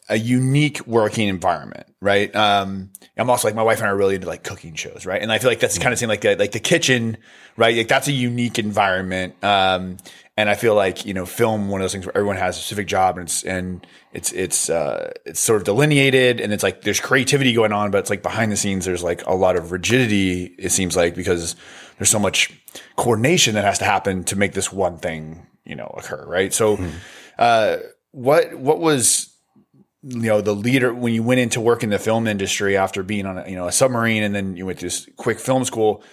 a 0.10 0.18
unique 0.18 0.86
working 0.88 1.28
environment, 1.28 1.86
right? 2.02 2.34
Um, 2.36 2.92
I'm 3.18 3.30
also 3.30 3.48
like 3.48 3.56
my 3.56 3.64
wife 3.64 3.80
and 3.80 3.88
I 3.88 3.92
are 3.92 3.98
really 3.98 4.16
into 4.16 4.28
like 4.28 4.44
cooking 4.44 4.74
shows, 4.76 5.06
right? 5.06 5.22
And 5.22 5.32
I 5.32 5.40
feel 5.40 5.50
like 5.50 5.60
that's 5.60 5.78
kind 5.78 5.92
of 5.92 6.00
same 6.00 6.08
like 6.08 6.22
the, 6.22 6.36
like 6.36 6.54
the 6.54 6.60
kitchen, 6.60 7.18
right? 7.58 7.76
Like 7.76 7.88
that's 7.88 8.08
a 8.08 8.14
unique 8.14 8.58
environment. 8.58 9.36
Um, 9.44 9.98
and 10.38 10.50
I 10.50 10.56
feel 10.56 10.76
like 10.76 11.06
you 11.06 11.14
know, 11.14 11.26
film 11.26 11.68
one 11.68 11.82
of 11.82 11.84
those 11.84 11.92
things 11.92 12.06
where 12.06 12.16
everyone 12.16 12.38
has 12.38 12.58
a 12.58 12.60
specific 12.60 12.88
job 12.88 13.18
and 13.18 13.28
it's 13.28 13.44
and 13.44 13.86
it's 14.14 14.32
it's 14.32 14.70
uh, 14.70 15.12
it's 15.26 15.40
sort 15.40 15.62
of 15.62 15.66
delineated 15.66 16.40
and 16.40 16.54
it's 16.54 16.64
like 16.64 16.84
there's 16.84 17.02
creativity 17.02 17.54
going 17.54 17.74
on, 17.74 17.92
but 17.92 17.98
it's 17.98 18.10
like 18.10 18.22
behind 18.24 18.52
the 18.52 18.58
scenes 18.58 18.86
there's 18.86 19.04
like 19.04 19.26
a 19.26 19.34
lot 19.34 19.56
of 19.56 19.72
rigidity. 19.72 20.46
It 20.58 20.72
seems 20.72 20.96
like 20.96 21.16
because 21.16 21.56
there's 21.98 22.10
so 22.10 22.20
much 22.20 22.54
coordination 22.96 23.56
that 23.56 23.66
has 23.66 23.80
to 23.80 23.86
happen 23.86 24.24
to 24.26 24.36
make 24.36 24.54
this 24.54 24.72
one 24.72 25.00
thing 25.00 25.48
you 25.66 25.76
know 25.76 25.94
occur, 25.98 26.24
right? 26.28 26.54
So, 26.54 26.78
mm-hmm. 26.78 26.98
uh, 27.40 27.78
what 28.12 28.54
what 28.56 28.80
was 28.80 29.37
you 30.08 30.30
know 30.30 30.42
the 30.42 30.56
leader 30.56 30.94
when 30.94 31.14
you 31.14 31.24
went 31.24 31.40
into 31.40 31.60
work 31.60 31.84
in 31.84 31.90
the 31.90 32.00
film 32.00 32.28
industry 32.28 32.78
after 32.78 33.04
being 33.04 33.26
on 33.26 33.38
a, 33.38 33.50
you 33.50 33.56
know 33.56 33.68
a 33.68 33.72
submarine 33.72 34.24
and 34.24 34.34
then 34.34 34.56
you 34.56 34.66
went 34.66 34.80
to 34.80 34.90
quick 35.18 35.40
film 35.40 35.66
school 35.66 36.04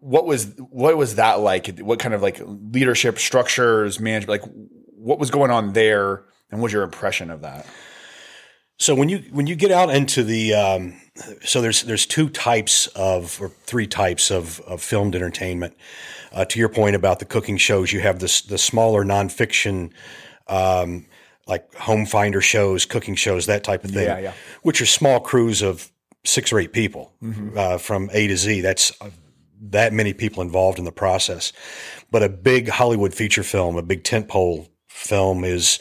what 0.00 0.26
was 0.26 0.54
what 0.58 0.96
was 0.96 1.16
that 1.16 1.40
like? 1.40 1.78
What 1.78 1.98
kind 1.98 2.14
of 2.14 2.22
like 2.22 2.40
leadership 2.44 3.18
structures, 3.18 4.00
management, 4.00 4.42
like 4.42 4.52
what 4.94 5.18
was 5.18 5.30
going 5.30 5.50
on 5.50 5.72
there, 5.72 6.24
and 6.50 6.60
what 6.60 6.64
was 6.64 6.72
your 6.72 6.82
impression 6.82 7.30
of 7.30 7.42
that? 7.42 7.66
So 8.78 8.94
when 8.94 9.08
you 9.08 9.18
when 9.30 9.46
you 9.46 9.54
get 9.54 9.70
out 9.70 9.90
into 9.90 10.24
the 10.24 10.54
um, 10.54 11.00
so 11.44 11.60
there's 11.60 11.82
there's 11.82 12.06
two 12.06 12.28
types 12.28 12.86
of 12.88 13.40
or 13.40 13.48
three 13.48 13.86
types 13.86 14.30
of, 14.30 14.60
of 14.60 14.82
filmed 14.82 15.14
entertainment. 15.14 15.76
Uh, 16.32 16.44
to 16.44 16.60
your 16.60 16.68
point 16.68 16.94
about 16.94 17.18
the 17.18 17.24
cooking 17.24 17.56
shows, 17.56 17.92
you 17.92 18.00
have 18.00 18.20
this 18.20 18.40
the 18.40 18.58
smaller 18.58 19.04
nonfiction. 19.04 19.92
Um, 20.46 21.06
like 21.50 21.74
home 21.74 22.06
finder 22.06 22.40
shows, 22.40 22.86
cooking 22.86 23.16
shows, 23.16 23.46
that 23.46 23.64
type 23.64 23.84
of 23.84 23.90
thing, 23.90 24.06
yeah, 24.06 24.18
yeah. 24.18 24.32
which 24.62 24.80
are 24.80 24.86
small 24.86 25.20
crews 25.20 25.60
of 25.60 25.90
six 26.24 26.52
or 26.52 26.60
eight 26.60 26.72
people 26.72 27.12
mm-hmm. 27.22 27.58
uh, 27.58 27.78
from 27.78 28.08
A 28.12 28.28
to 28.28 28.36
Z. 28.36 28.60
That's 28.60 28.92
that 29.60 29.92
many 29.92 30.14
people 30.14 30.42
involved 30.42 30.78
in 30.78 30.84
the 30.84 30.92
process. 30.92 31.52
But 32.10 32.22
a 32.22 32.28
big 32.28 32.68
Hollywood 32.68 33.12
feature 33.14 33.42
film, 33.42 33.76
a 33.76 33.82
big 33.82 34.04
tentpole 34.04 34.68
film 34.88 35.44
is, 35.44 35.78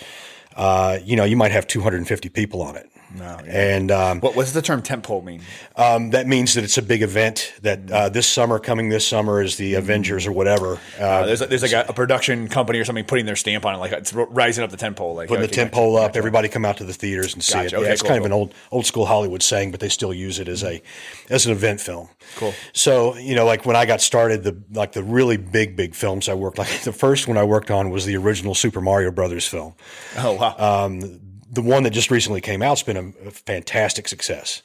uh, 0.55 0.99
you 1.03 1.15
know, 1.15 1.23
you 1.23 1.37
might 1.37 1.51
have 1.51 1.67
250 1.67 2.29
people 2.29 2.61
on 2.61 2.75
it. 2.75 2.89
No, 3.15 3.39
yeah. 3.43 3.75
And 3.75 3.91
um, 3.91 4.19
what 4.21 4.35
does 4.35 4.53
the 4.53 4.61
term 4.61 4.81
tentpole 4.83 5.23
mean? 5.23 5.41
Um, 5.75 6.11
that 6.11 6.27
means 6.27 6.53
that 6.53 6.63
it's 6.63 6.77
a 6.77 6.81
big 6.81 7.01
event. 7.01 7.53
That 7.61 7.91
uh, 7.91 8.09
this 8.09 8.27
summer, 8.27 8.59
coming 8.59 8.89
this 8.89 9.07
summer, 9.07 9.41
is 9.41 9.57
the 9.57 9.73
Avengers 9.73 10.27
or 10.27 10.31
whatever. 10.31 10.79
Uh, 10.99 11.03
uh, 11.03 11.25
there's 11.25 11.39
there's 11.39 11.61
like 11.63 11.71
a, 11.71 11.85
a, 11.89 11.93
production 11.93 12.47
company 12.47 12.79
or 12.79 12.85
something 12.85 13.03
putting 13.03 13.25
their 13.25 13.35
stamp 13.35 13.65
on 13.65 13.73
it, 13.73 13.77
like 13.79 13.91
it's 13.91 14.13
rising 14.13 14.63
up 14.63 14.69
the 14.69 14.77
tentpole, 14.77 15.15
like 15.15 15.27
putting 15.27 15.43
okay, 15.43 15.63
the 15.63 15.69
tentpole 15.69 15.97
up. 15.97 16.09
Gotcha. 16.09 16.17
Everybody 16.19 16.49
come 16.49 16.65
out 16.65 16.77
to 16.77 16.83
the 16.83 16.93
theaters 16.93 17.33
and 17.33 17.43
see 17.43 17.53
gotcha. 17.53 17.67
it. 17.67 17.73
Okay, 17.79 17.87
yeah, 17.87 17.93
it's 17.93 18.01
cool, 18.01 18.09
kind 18.09 18.19
cool. 18.19 18.25
of 18.25 18.31
an 18.31 18.33
old 18.33 18.53
old 18.71 18.85
school 18.85 19.05
Hollywood 19.07 19.41
saying, 19.41 19.71
but 19.71 19.79
they 19.79 19.89
still 19.89 20.13
use 20.13 20.39
it 20.39 20.47
as 20.47 20.63
a 20.63 20.81
as 21.29 21.47
an 21.47 21.51
event 21.51 21.81
film. 21.81 22.09
Cool. 22.35 22.53
So 22.73 23.17
you 23.17 23.33
know, 23.33 23.45
like 23.45 23.65
when 23.65 23.75
I 23.75 23.85
got 23.85 24.01
started, 24.01 24.43
the 24.43 24.61
like 24.71 24.91
the 24.91 25.03
really 25.03 25.37
big 25.37 25.75
big 25.75 25.95
films 25.95 26.29
I 26.29 26.35
worked 26.35 26.59
like 26.59 26.69
the 26.83 26.93
first 26.93 27.27
one 27.27 27.37
I 27.37 27.43
worked 27.43 27.71
on 27.71 27.89
was 27.89 28.05
the 28.05 28.17
original 28.17 28.53
Super 28.53 28.81
Mario 28.81 29.09
Brothers 29.09 29.47
film. 29.47 29.73
Oh 30.17 30.33
wow. 30.33 30.85
Um, 30.85 31.28
the 31.51 31.61
one 31.61 31.83
that 31.83 31.91
just 31.91 32.11
recently 32.11 32.41
came 32.41 32.61
out 32.61 32.77
has 32.79 32.83
been 32.83 32.97
a, 32.97 33.27
a 33.27 33.31
fantastic 33.31 34.07
success. 34.07 34.61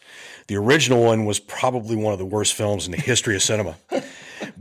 The 0.46 0.56
original 0.56 1.02
one 1.02 1.24
was 1.24 1.40
probably 1.40 1.96
one 1.96 2.12
of 2.12 2.18
the 2.18 2.26
worst 2.26 2.54
films 2.54 2.86
in 2.86 2.92
the 2.92 3.00
history 3.00 3.34
of 3.34 3.42
cinema. 3.42 3.76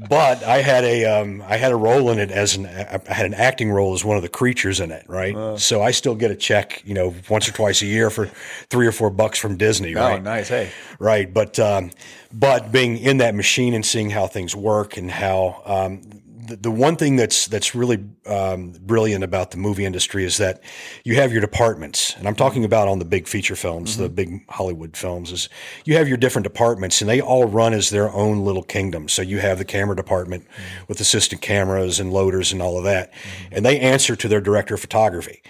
but 0.10 0.44
I 0.44 0.62
had 0.62 0.84
a 0.84 1.06
um, 1.06 1.44
I 1.46 1.58
had 1.58 1.72
a 1.72 1.75
role 1.75 2.10
in 2.10 2.20
it 2.20 2.32
as 2.32 2.56
an 2.56 2.65
I 2.65 3.01
had 3.13 3.25
an 3.25 3.34
acting 3.34 3.72
role 3.72 3.94
as 3.94 4.06
one 4.06 4.15
of 4.15 4.24
the 4.24 4.30
creatures 4.30 4.80
in 4.80 4.92
it, 4.92 5.06
right? 5.08 5.36
Uh, 5.36 5.58
so 5.58 5.82
I 5.82 5.92
still 5.92 6.15
get 6.15 6.32
a 6.32 6.36
check, 6.36 6.82
you 6.86 6.94
know, 6.94 7.13
once 7.30 7.48
or 7.50 7.51
twice 7.51 7.82
a 7.82 7.86
year 7.86 8.10
for 8.10 8.27
three 8.70 8.88
or 8.88 8.92
four 8.92 9.10
bucks 9.10 9.38
from 9.38 9.58
Disney, 9.58 9.96
oh, 9.96 10.01
right? 10.01 10.24
Nice, 10.24 10.48
hey, 10.48 10.72
right. 11.00 11.32
But 11.32 11.60
um, 11.60 11.92
but 12.32 12.72
being 12.72 12.98
in 12.98 13.18
that 13.18 13.36
machine 13.36 13.74
and 13.74 13.86
seeing 13.86 14.10
how 14.10 14.27
things 14.27 14.56
work 14.56 14.98
and 14.98 15.12
how 15.12 15.62
um, 15.65 16.01
the, 16.47 16.55
the 16.55 16.71
one 16.71 16.95
thing 16.95 17.15
that's 17.15 17.47
that's 17.47 17.75
really 17.75 18.03
um, 18.25 18.73
brilliant 18.81 19.23
about 19.23 19.51
the 19.51 19.57
movie 19.57 19.85
industry 19.85 20.25
is 20.25 20.38
that 20.38 20.62
you 21.03 21.15
have 21.15 21.31
your 21.31 21.41
departments, 21.41 22.15
and 22.17 22.27
I'm 22.27 22.35
talking 22.35 22.65
about 22.65 22.88
on 22.88 23.00
the 23.00 23.05
big 23.05 23.27
feature 23.27 23.55
films, 23.55 23.93
mm-hmm. 23.93 24.03
the 24.03 24.09
big 24.09 24.50
Hollywood 24.50 24.95
films. 24.97 25.31
Is 25.31 25.50
you 25.85 25.95
have 25.95 26.07
your 26.07 26.17
different 26.17 26.43
departments, 26.43 27.01
and 27.01 27.09
they 27.09 27.21
all 27.21 27.45
run 27.45 27.73
as 27.73 27.89
their 27.89 28.12
own 28.12 28.43
little 28.43 28.63
kingdom. 28.63 29.09
So 29.09 29.21
you 29.21 29.39
have 29.39 29.57
the 29.57 29.65
camera 29.65 29.95
department 29.95 30.43
mm-hmm. 30.43 30.85
with 30.88 31.00
assistant 31.00 31.41
cameras 31.41 32.00
and 32.00 32.12
loaders 32.12 32.51
and 32.51 32.62
all 32.62 32.77
of 32.77 32.83
that, 32.83 33.13
mm-hmm. 33.13 33.55
and 33.55 33.65
they 33.65 33.79
answer 33.79 34.15
to 34.15 34.27
their 34.27 34.41
director 34.41 34.75
of 34.75 34.81
photography. 34.81 35.41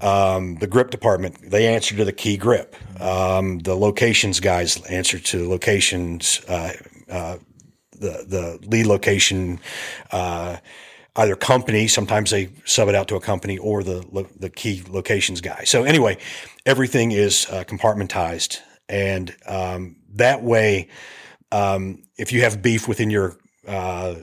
Um, 0.00 0.56
the 0.56 0.68
grip 0.68 0.90
department, 0.90 1.50
they 1.50 1.66
answer 1.66 1.96
to 1.96 2.04
the 2.04 2.12
key 2.12 2.36
grip. 2.36 2.76
Um, 3.00 3.58
the 3.58 3.74
locations 3.74 4.38
guys 4.38 4.80
answer 4.86 5.18
to 5.18 5.38
the 5.38 5.48
locations 5.48 6.40
uh, 6.48 6.72
uh, 7.10 7.38
the 8.00 8.24
the 8.26 8.68
lead 8.68 8.86
location. 8.86 9.60
Uh, 10.10 10.56
either 11.16 11.34
company, 11.34 11.88
sometimes 11.88 12.30
they 12.30 12.48
sub 12.64 12.88
it 12.88 12.94
out 12.94 13.08
to 13.08 13.16
a 13.16 13.20
company, 13.20 13.58
or 13.58 13.82
the 13.82 14.26
the 14.38 14.50
key 14.50 14.82
locations 14.88 15.40
guy. 15.40 15.64
So 15.64 15.84
anyway, 15.84 16.18
everything 16.64 17.12
is 17.12 17.46
uh, 17.50 17.64
compartmentized, 17.64 18.60
and 18.88 19.34
um, 19.46 19.96
that 20.14 20.42
way, 20.42 20.88
um, 21.52 22.04
if 22.16 22.32
you 22.32 22.42
have 22.42 22.62
beef 22.62 22.86
within 22.88 23.10
your 23.10 23.36
uh, 23.66 24.14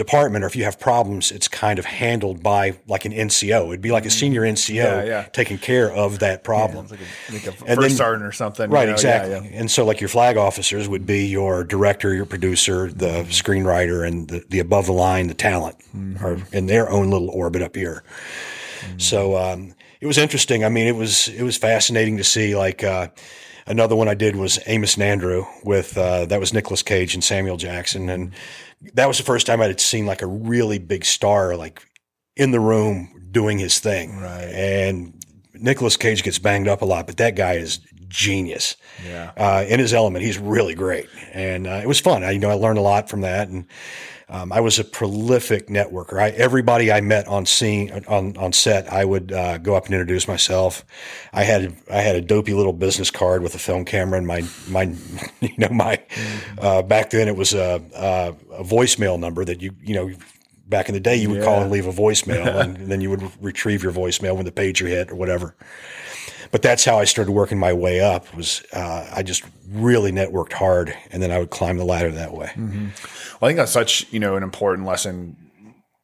department 0.00 0.42
or 0.42 0.46
if 0.46 0.56
you 0.56 0.64
have 0.64 0.80
problems, 0.80 1.30
it's 1.30 1.46
kind 1.46 1.78
of 1.78 1.84
handled 1.84 2.42
by 2.42 2.78
like 2.88 3.04
an 3.04 3.12
NCO. 3.12 3.68
It'd 3.68 3.82
be 3.82 3.92
like 3.92 4.04
a 4.04 4.08
mm-hmm. 4.08 4.18
senior 4.18 4.42
NCO 4.42 4.74
yeah, 4.74 5.04
yeah. 5.04 5.22
taking 5.32 5.58
care 5.58 5.92
of 5.92 6.20
that 6.20 6.42
problem. 6.42 6.86
Yeah, 6.86 6.96
like 7.30 7.46
a, 7.46 7.50
like 7.50 7.60
a 7.60 7.70
and 7.70 7.80
first 7.80 7.96
sergeant 7.96 8.24
or 8.24 8.32
something. 8.32 8.70
Right, 8.70 8.82
you 8.82 8.86
know? 8.88 8.92
exactly. 8.94 9.50
And 9.52 9.70
so 9.70 9.84
like 9.84 10.00
your 10.00 10.08
flag 10.08 10.36
officers 10.36 10.88
would 10.88 11.04
be 11.06 11.26
your 11.26 11.64
director, 11.64 12.14
your 12.14 12.26
producer, 12.26 12.90
the 12.90 13.06
mm-hmm. 13.06 13.30
screenwriter, 13.30 14.06
and 14.06 14.28
the, 14.28 14.44
the 14.48 14.58
above 14.58 14.86
the 14.86 14.92
line, 14.92 15.28
the 15.28 15.34
talent 15.34 15.78
mm-hmm. 15.94 16.24
are 16.24 16.38
in 16.52 16.66
their 16.66 16.90
own 16.90 17.10
little 17.10 17.30
orbit 17.30 17.60
up 17.60 17.76
here. 17.76 18.02
Mm-hmm. 18.80 18.98
So 18.98 19.36
um, 19.36 19.74
it 20.00 20.06
was 20.06 20.16
interesting. 20.16 20.64
I 20.64 20.70
mean, 20.70 20.86
it 20.86 20.96
was 20.96 21.28
it 21.28 21.42
was 21.42 21.58
fascinating 21.58 22.16
to 22.16 22.24
see 22.24 22.56
like 22.56 22.82
uh, 22.82 23.08
another 23.66 23.94
one 23.94 24.08
I 24.08 24.14
did 24.14 24.36
was 24.36 24.58
Amos 24.66 24.94
and 24.94 25.02
Andrew 25.02 25.44
with 25.62 25.96
uh, 25.98 26.24
that 26.26 26.40
was 26.40 26.54
Nicolas 26.54 26.82
Cage 26.82 27.14
and 27.14 27.22
Samuel 27.22 27.56
Jackson 27.56 28.08
and 28.08 28.32
that 28.94 29.06
was 29.06 29.18
the 29.18 29.24
first 29.24 29.46
time 29.46 29.60
I 29.60 29.66
had 29.66 29.80
seen 29.80 30.06
like 30.06 30.22
a 30.22 30.26
really 30.26 30.78
big 30.78 31.04
star 31.04 31.56
like 31.56 31.86
in 32.36 32.50
the 32.50 32.60
room 32.60 33.28
doing 33.30 33.58
his 33.58 33.78
thing. 33.78 34.18
Right. 34.18 34.44
And 34.44 35.22
Nicolas 35.54 35.96
Cage 35.96 36.22
gets 36.22 36.38
banged 36.38 36.68
up 36.68 36.82
a 36.82 36.84
lot, 36.84 37.06
but 37.06 37.18
that 37.18 37.36
guy 37.36 37.54
is 37.54 37.80
genius. 38.08 38.76
Yeah. 39.06 39.32
Uh, 39.36 39.64
in 39.68 39.78
his 39.78 39.94
element, 39.94 40.24
he's 40.24 40.38
really 40.38 40.74
great, 40.74 41.08
and 41.32 41.66
uh, 41.66 41.80
it 41.82 41.86
was 41.86 42.00
fun. 42.00 42.24
I, 42.24 42.32
you 42.32 42.38
know, 42.38 42.50
I 42.50 42.54
learned 42.54 42.78
a 42.78 42.82
lot 42.82 43.08
from 43.08 43.22
that, 43.22 43.48
and 43.48 43.66
um, 44.30 44.52
I 44.52 44.60
was 44.60 44.78
a 44.78 44.84
prolific 44.84 45.66
networker. 45.66 46.20
I, 46.20 46.30
everybody 46.30 46.92
I 46.92 47.00
met 47.00 47.26
on 47.26 47.46
scene 47.46 47.90
on 48.06 48.36
on 48.36 48.52
set, 48.52 48.90
I 48.90 49.04
would 49.04 49.32
uh, 49.32 49.58
go 49.58 49.74
up 49.74 49.86
and 49.86 49.94
introduce 49.94 50.28
myself. 50.28 50.84
I 51.32 51.42
had 51.42 51.76
I 51.90 52.00
had 52.00 52.14
a 52.14 52.20
dopey 52.20 52.54
little 52.54 52.72
business 52.72 53.10
card 53.10 53.42
with 53.42 53.56
a 53.56 53.58
film 53.58 53.84
camera 53.84 54.18
and 54.18 54.26
my 54.26 54.44
my 54.68 54.94
you 55.40 55.56
know 55.58 55.68
my 55.70 56.00
uh, 56.58 56.82
back 56.82 57.10
then 57.10 57.26
it 57.26 57.36
was 57.36 57.52
a, 57.54 57.82
a, 57.94 58.60
a 58.60 58.64
voicemail 58.64 59.18
number 59.18 59.44
that 59.44 59.60
you 59.60 59.74
you 59.82 59.94
know 59.94 60.10
back 60.68 60.88
in 60.88 60.94
the 60.94 61.00
day 61.00 61.16
you 61.16 61.28
would 61.28 61.38
yeah. 61.38 61.44
call 61.44 61.62
and 61.62 61.70
leave 61.72 61.88
a 61.88 61.92
voicemail 61.92 62.60
and 62.60 62.76
then 62.86 63.00
you 63.00 63.10
would 63.10 63.22
retrieve 63.42 63.82
your 63.82 63.92
voicemail 63.92 64.36
when 64.36 64.44
the 64.44 64.52
pager 64.52 64.86
hit 64.86 65.10
or 65.10 65.16
whatever 65.16 65.56
but 66.50 66.62
that's 66.62 66.84
how 66.84 66.98
I 66.98 67.04
started 67.04 67.32
working 67.32 67.58
my 67.58 67.72
way 67.72 68.00
up. 68.00 68.34
Was 68.34 68.62
uh, 68.72 69.10
I 69.14 69.22
just 69.22 69.44
really 69.68 70.12
networked 70.12 70.52
hard, 70.52 70.94
and 71.10 71.22
then 71.22 71.30
I 71.30 71.38
would 71.38 71.50
climb 71.50 71.76
the 71.76 71.84
ladder 71.84 72.10
that 72.10 72.32
way. 72.32 72.48
Mm-hmm. 72.48 72.84
Well, 73.40 73.42
I 73.42 73.46
think 73.48 73.58
that's 73.58 73.72
such 73.72 74.10
you 74.12 74.20
know 74.20 74.36
an 74.36 74.42
important 74.42 74.86
lesson 74.86 75.36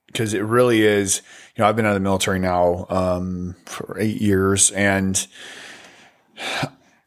because 0.06 0.34
it 0.34 0.42
really 0.42 0.82
is. 0.82 1.22
You 1.56 1.62
know, 1.62 1.68
I've 1.68 1.76
been 1.76 1.86
out 1.86 1.90
of 1.90 1.94
the 1.94 2.00
military 2.00 2.38
now 2.38 2.86
um, 2.88 3.56
for 3.66 3.96
eight 3.98 4.20
years, 4.20 4.70
and 4.70 5.26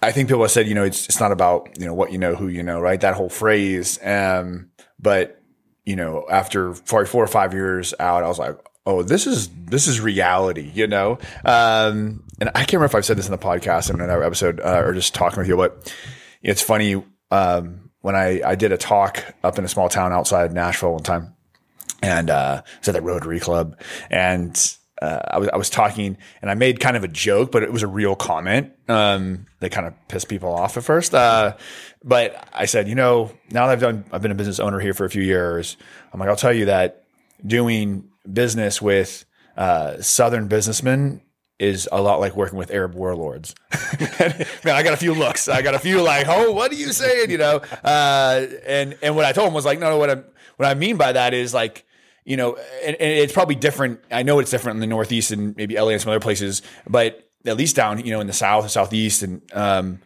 I 0.02 0.12
think 0.12 0.30
people 0.30 0.42
have 0.44 0.52
said, 0.52 0.68
you 0.68 0.76
know, 0.76 0.84
it's 0.84 1.06
it's 1.06 1.20
not 1.20 1.32
about 1.32 1.78
you 1.80 1.86
know 1.86 1.94
what 1.94 2.12
you 2.12 2.18
know, 2.18 2.36
who 2.36 2.48
you 2.48 2.64
know, 2.64 2.80
right? 2.80 3.00
That 3.00 3.16
whole 3.16 3.30
phrase. 3.30 4.00
Um, 4.04 4.72
but 5.00 5.42
you 5.86 5.96
know, 5.96 6.26
after 6.30 6.74
four, 6.74 7.06
four 7.06 7.24
or 7.24 7.28
five 7.28 7.54
years 7.54 7.94
out, 8.00 8.24
I 8.24 8.28
was 8.28 8.40
like, 8.40 8.58
oh, 8.90 9.04
this 9.04 9.28
is 9.28 9.50
this 9.50 9.88
is 9.88 10.02
reality, 10.02 10.72
you 10.74 10.88
know. 10.88 11.20
Um, 11.46 12.24
and 12.40 12.50
I 12.50 12.60
can't 12.60 12.74
remember 12.74 12.86
if 12.86 12.96
I've 12.96 13.06
said 13.06 13.18
this 13.18 13.28
in 13.28 13.32
the 13.32 13.38
podcast 13.38 13.90
in 13.90 14.02
another 14.02 14.24
episode 14.24 14.60
uh, 14.60 14.82
or 14.84 14.94
just 14.94 15.14
talking 15.14 15.40
with 15.40 15.48
you, 15.48 15.56
but 15.56 15.94
it's 16.42 16.62
funny. 16.62 17.04
Um, 17.32 17.92
when 18.02 18.16
I, 18.16 18.42
I 18.44 18.56
did 18.56 18.72
a 18.72 18.78
talk 18.78 19.24
up 19.44 19.60
in 19.60 19.66
a 19.66 19.68
small 19.68 19.90
town 19.90 20.14
outside 20.14 20.54
Nashville 20.54 20.94
one 20.94 21.04
time, 21.04 21.36
and 22.02 22.30
uh, 22.30 22.64
it's 22.80 22.88
at 22.88 22.96
the 22.96 23.02
Rotary 23.02 23.40
Club, 23.40 23.80
and 24.10 24.58
uh, 25.02 25.20
I 25.28 25.38
was 25.38 25.50
I 25.50 25.58
was 25.58 25.70
talking, 25.70 26.18
and 26.42 26.50
I 26.50 26.56
made 26.56 26.80
kind 26.80 26.98
of 26.98 27.04
a 27.04 27.08
joke, 27.08 27.52
but 27.52 27.62
it 27.62 27.72
was 27.72 27.84
a 27.84 27.88
real 27.88 28.16
comment. 28.16 28.72
Um, 28.88 29.46
that 29.60 29.72
kind 29.72 29.86
of 29.86 29.94
pissed 30.08 30.30
people 30.30 30.52
off 30.52 30.78
at 30.78 30.84
first. 30.84 31.14
Uh, 31.14 31.58
but 32.04 32.48
I 32.54 32.66
said, 32.66 32.88
you 32.88 32.96
know, 32.96 33.32
now 33.52 33.68
that 33.68 33.74
I've 33.74 33.82
done, 33.82 34.06
I've 34.12 34.22
been 34.22 34.32
a 34.32 34.36
business 34.36 34.60
owner 34.60 34.80
here 34.80 34.94
for 34.94 35.06
a 35.06 35.10
few 35.10 35.22
years. 35.22 35.78
I'm 36.12 36.20
like, 36.20 36.30
I'll 36.30 36.36
tell 36.38 36.54
you 36.54 36.66
that 36.66 37.04
doing 37.46 38.09
business 38.34 38.82
with 38.82 39.26
uh, 39.58 40.02
Southern 40.02 40.48
businessmen 40.48 41.22
is 41.60 41.90
a 41.92 42.02
lot 42.02 42.20
like 42.20 42.36
working 42.36 42.58
with 42.58 42.72
Arab 42.72 42.96
warlords. 42.96 43.54
Man, 44.64 44.76
I 44.76 44.82
got 44.82 44.94
a 44.94 44.98
few 44.98 45.14
looks. 45.14 45.50
I 45.50 45.62
got 45.62 45.76
a 45.76 45.80
few 45.80 46.02
like, 46.02 46.26
oh, 46.28 46.52
what 46.52 46.72
are 46.72 46.76
you 46.76 46.94
saying? 46.94 47.30
You 47.30 47.38
know, 47.38 47.62
uh, 47.84 48.46
and 48.66 48.98
and 49.02 49.16
what 49.16 49.26
I 49.26 49.34
told 49.34 49.50
him 49.50 49.54
was 49.54 49.66
like, 49.66 49.80
no, 49.80 49.90
no. 49.90 49.98
What 49.98 50.10
I 50.10 50.16
what 50.56 50.70
I 50.70 50.74
mean 50.74 50.96
by 50.98 51.12
that 51.12 51.34
is 51.34 51.54
like, 51.54 51.86
you 52.24 52.38
know, 52.38 52.56
and, 52.86 52.96
and, 52.96 53.12
it's 53.12 53.34
probably 53.34 53.56
different. 53.56 54.00
I 54.10 54.24
know 54.24 54.40
it's 54.40 54.52
different 54.52 54.78
in 54.78 54.82
the 54.82 54.88
Northeast 54.88 55.32
and 55.32 55.56
maybe 55.58 55.76
LA 55.76 55.90
and 55.90 56.02
some 56.02 56.12
other 56.12 56.20
places, 56.22 56.62
but 56.88 57.30
at 57.46 57.58
least 57.58 57.76
down, 57.76 58.06
you 58.06 58.12
know, 58.12 58.22
in 58.22 58.28
the 58.28 58.34
South, 58.34 58.64
and 58.64 58.72
Southeast, 58.72 59.24
and 59.24 59.42
um, 59.54 60.00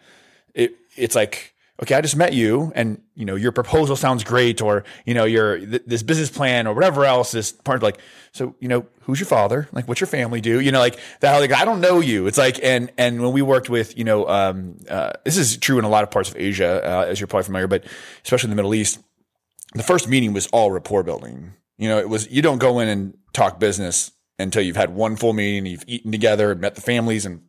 it 0.56 0.76
it's 0.96 1.16
like 1.16 1.53
okay, 1.82 1.96
I 1.96 2.02
just 2.02 2.16
met 2.16 2.34
you 2.34 2.72
and, 2.76 3.02
you 3.16 3.26
know, 3.26 3.36
your 3.36 3.52
proposal 3.52 3.96
sounds 3.96 4.24
great 4.24 4.62
or, 4.62 4.84
you 5.06 5.14
know, 5.14 5.26
your, 5.26 5.58
th- 5.58 5.82
this 5.88 6.04
business 6.04 6.30
plan 6.30 6.68
or 6.68 6.74
whatever 6.76 7.04
else 7.04 7.34
is 7.34 7.52
part 7.52 7.78
of 7.78 7.84
like, 7.84 7.98
so, 8.32 8.56
you 8.60 8.68
know, 8.68 8.86
who's 9.02 9.20
your 9.20 9.28
father? 9.28 9.68
Like, 9.72 9.88
what's 9.88 10.00
your 10.00 10.08
family 10.08 10.40
do? 10.40 10.60
You 10.60 10.72
know, 10.72 10.80
like 10.80 11.00
that, 11.22 11.38
like, 11.40 11.52
I 11.52 11.66
don't 11.66 11.82
know 11.82 12.00
you. 12.00 12.28
It's 12.28 12.38
like, 12.38 12.60
and, 12.64 12.92
and 12.98 13.22
when 13.22 13.34
we 13.34 13.42
worked 13.42 13.70
with, 13.70 13.98
you 13.98 14.04
know, 14.04 14.28
um, 14.28 14.78
uh, 14.88 15.14
this 15.26 15.38
is 15.38 15.58
true 15.58 15.80
in 15.80 15.86
a 15.86 15.90
lot 15.90 16.04
of 16.04 16.12
parts 16.12 16.30
of 16.30 16.38
Asia, 16.38 16.82
uh, 16.84 17.06
as 17.06 17.20
you're 17.20 17.28
probably 17.28 17.46
familiar, 17.46 17.68
but 17.68 17.86
especially 18.24 18.48
in 18.48 18.52
the 18.52 18.56
Middle 18.56 18.76
East, 18.76 19.00
the 19.74 19.84
first 19.84 20.08
meeting 20.08 20.32
was 20.32 20.48
all 20.48 20.72
rapport 20.72 21.02
building. 21.02 21.54
You 21.78 21.90
know, 21.90 21.98
it 21.98 22.08
was, 22.08 22.30
you 22.30 22.44
don't 22.44 22.60
go 22.60 22.80
in 22.80 22.88
and 22.88 23.18
talk 23.34 23.60
business 23.60 24.12
until 24.38 24.62
you've 24.62 24.76
had 24.76 24.94
one 24.94 25.16
full 25.16 25.34
meeting, 25.34 25.66
you've 25.66 25.86
eaten 25.88 26.12
together, 26.12 26.52
and 26.52 26.62
met 26.62 26.76
the 26.76 26.82
families 26.82 27.26
and 27.26 27.42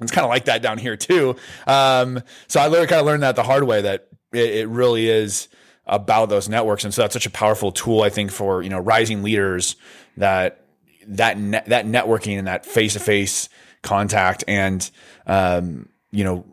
it's 0.00 0.12
kind 0.12 0.24
of 0.24 0.28
like 0.28 0.46
that 0.46 0.62
down 0.62 0.78
here 0.78 0.96
too. 0.96 1.36
Um, 1.66 2.20
so 2.48 2.60
I 2.60 2.68
kind 2.86 3.00
of 3.00 3.06
learned 3.06 3.22
that 3.22 3.36
the 3.36 3.42
hard 3.42 3.64
way 3.64 3.82
that 3.82 4.08
it, 4.32 4.54
it, 4.54 4.68
really 4.68 5.08
is 5.08 5.48
about 5.86 6.28
those 6.28 6.48
networks. 6.48 6.84
And 6.84 6.92
so 6.92 7.02
that's 7.02 7.12
such 7.12 7.26
a 7.26 7.30
powerful 7.30 7.70
tool, 7.70 8.02
I 8.02 8.08
think, 8.08 8.30
for, 8.30 8.62
you 8.62 8.70
know, 8.70 8.80
rising 8.80 9.22
leaders 9.22 9.76
that, 10.16 10.64
that, 11.06 11.38
ne- 11.38 11.62
that 11.66 11.86
networking 11.86 12.38
and 12.38 12.48
that 12.48 12.66
face 12.66 12.94
to 12.94 13.00
face 13.00 13.48
contact. 13.82 14.42
And, 14.48 14.90
um, 15.26 15.88
you 16.10 16.24
know, 16.24 16.44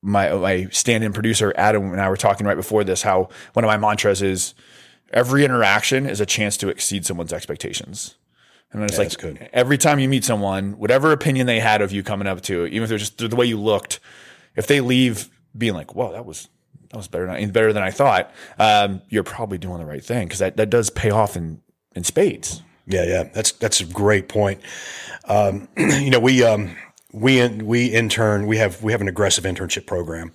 my, 0.00 0.32
my 0.32 0.68
stand 0.70 1.04
in 1.04 1.12
producer, 1.12 1.52
Adam, 1.56 1.92
and 1.92 2.00
I 2.00 2.08
were 2.08 2.16
talking 2.16 2.46
right 2.46 2.56
before 2.56 2.84
this, 2.84 3.02
how 3.02 3.28
one 3.52 3.64
of 3.64 3.68
my 3.68 3.76
mantras 3.76 4.22
is 4.22 4.54
every 5.12 5.44
interaction 5.44 6.06
is 6.06 6.20
a 6.20 6.26
chance 6.26 6.56
to 6.58 6.68
exceed 6.68 7.04
someone's 7.04 7.32
expectations. 7.32 8.14
And 8.72 8.82
it's 8.84 8.94
yeah, 8.94 8.98
like 8.98 9.18
good. 9.18 9.50
every 9.52 9.78
time 9.78 9.98
you 9.98 10.08
meet 10.08 10.24
someone, 10.24 10.72
whatever 10.78 11.12
opinion 11.12 11.46
they 11.46 11.58
had 11.58 11.80
of 11.80 11.90
you 11.90 12.02
coming 12.02 12.28
up 12.28 12.42
to, 12.42 12.66
even 12.66 12.82
if 12.82 12.88
they're 12.88 12.98
just 12.98 13.16
the 13.16 13.34
way 13.34 13.46
you 13.46 13.58
looked, 13.58 13.98
if 14.56 14.66
they 14.66 14.80
leave 14.80 15.30
being 15.56 15.72
like, 15.72 15.94
"Whoa, 15.94 16.12
that 16.12 16.26
was 16.26 16.48
that 16.90 16.96
was 16.96 17.08
better 17.08 17.26
than 17.26 17.50
better 17.50 17.72
than 17.72 17.82
I 17.82 17.90
thought," 17.90 18.30
um, 18.58 19.00
you're 19.08 19.24
probably 19.24 19.56
doing 19.56 19.78
the 19.78 19.86
right 19.86 20.04
thing 20.04 20.26
because 20.26 20.40
that, 20.40 20.56
that 20.58 20.68
does 20.68 20.90
pay 20.90 21.10
off 21.10 21.34
in 21.34 21.62
in 21.94 22.04
spades. 22.04 22.62
Yeah, 22.86 23.04
yeah, 23.04 23.22
that's 23.24 23.52
that's 23.52 23.80
a 23.80 23.86
great 23.86 24.28
point. 24.28 24.60
Um, 25.24 25.68
you 25.76 26.10
know, 26.10 26.20
we 26.20 26.42
um, 26.42 26.76
we 27.12 27.46
we 27.48 27.86
intern 27.86 28.46
we 28.46 28.58
have 28.58 28.82
we 28.82 28.92
have 28.92 29.00
an 29.00 29.08
aggressive 29.08 29.44
internship 29.44 29.86
program. 29.86 30.32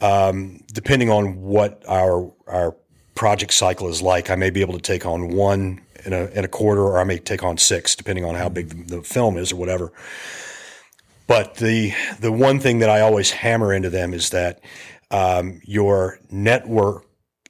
Um, 0.00 0.62
depending 0.72 1.10
on 1.10 1.42
what 1.42 1.82
our 1.88 2.32
our 2.46 2.76
project 3.14 3.52
cycle 3.52 3.88
is 3.88 4.00
like, 4.00 4.30
I 4.30 4.36
may 4.36 4.50
be 4.50 4.60
able 4.60 4.74
to 4.74 4.80
take 4.80 5.04
on 5.04 5.30
one 5.30 5.80
in 6.08 6.14
a 6.14 6.24
in 6.26 6.44
a 6.44 6.48
quarter, 6.48 6.82
or 6.82 6.98
I 6.98 7.04
may 7.04 7.18
take 7.18 7.42
on 7.42 7.58
six, 7.58 7.94
depending 7.94 8.24
on 8.24 8.34
how 8.34 8.48
big 8.48 8.70
the, 8.70 8.96
the 8.96 9.02
film 9.02 9.36
is 9.36 9.52
or 9.52 9.56
whatever. 9.56 9.92
But 11.26 11.56
the 11.56 11.92
the 12.18 12.32
one 12.32 12.58
thing 12.58 12.78
that 12.78 12.88
I 12.88 13.02
always 13.02 13.30
hammer 13.30 13.72
into 13.72 13.90
them 13.90 14.14
is 14.14 14.30
that 14.30 14.60
um, 15.10 15.60
your 15.64 16.18
network 16.30 17.04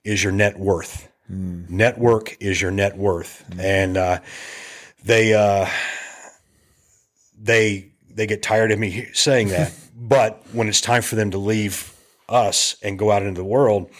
is 0.05 0.23
your 0.23 0.33
net 0.33 0.59
worth. 0.59 1.09
Network 1.29 2.37
is 2.41 2.61
your 2.61 2.71
net 2.71 2.97
worth, 2.97 3.45
and 3.59 3.97
uh, 3.97 4.21
they 5.05 5.35
uh, 5.35 5.69
they 7.38 7.93
they 8.11 8.27
get 8.27 8.43
tired 8.43 8.73
of 8.73 8.79
me 8.79 9.09
saying 9.12 9.49
that. 9.49 9.73
but 9.97 10.43
when 10.53 10.69
it's 10.69 10.81
time 10.81 11.03
for 11.03 11.15
them 11.17 11.31
to 11.31 11.38
leave 11.38 11.95
us 12.29 12.77
and 12.83 12.99
go 12.99 13.12
out 13.12 13.23
into 13.23 13.41
the 13.41 13.45
world, 13.45 13.91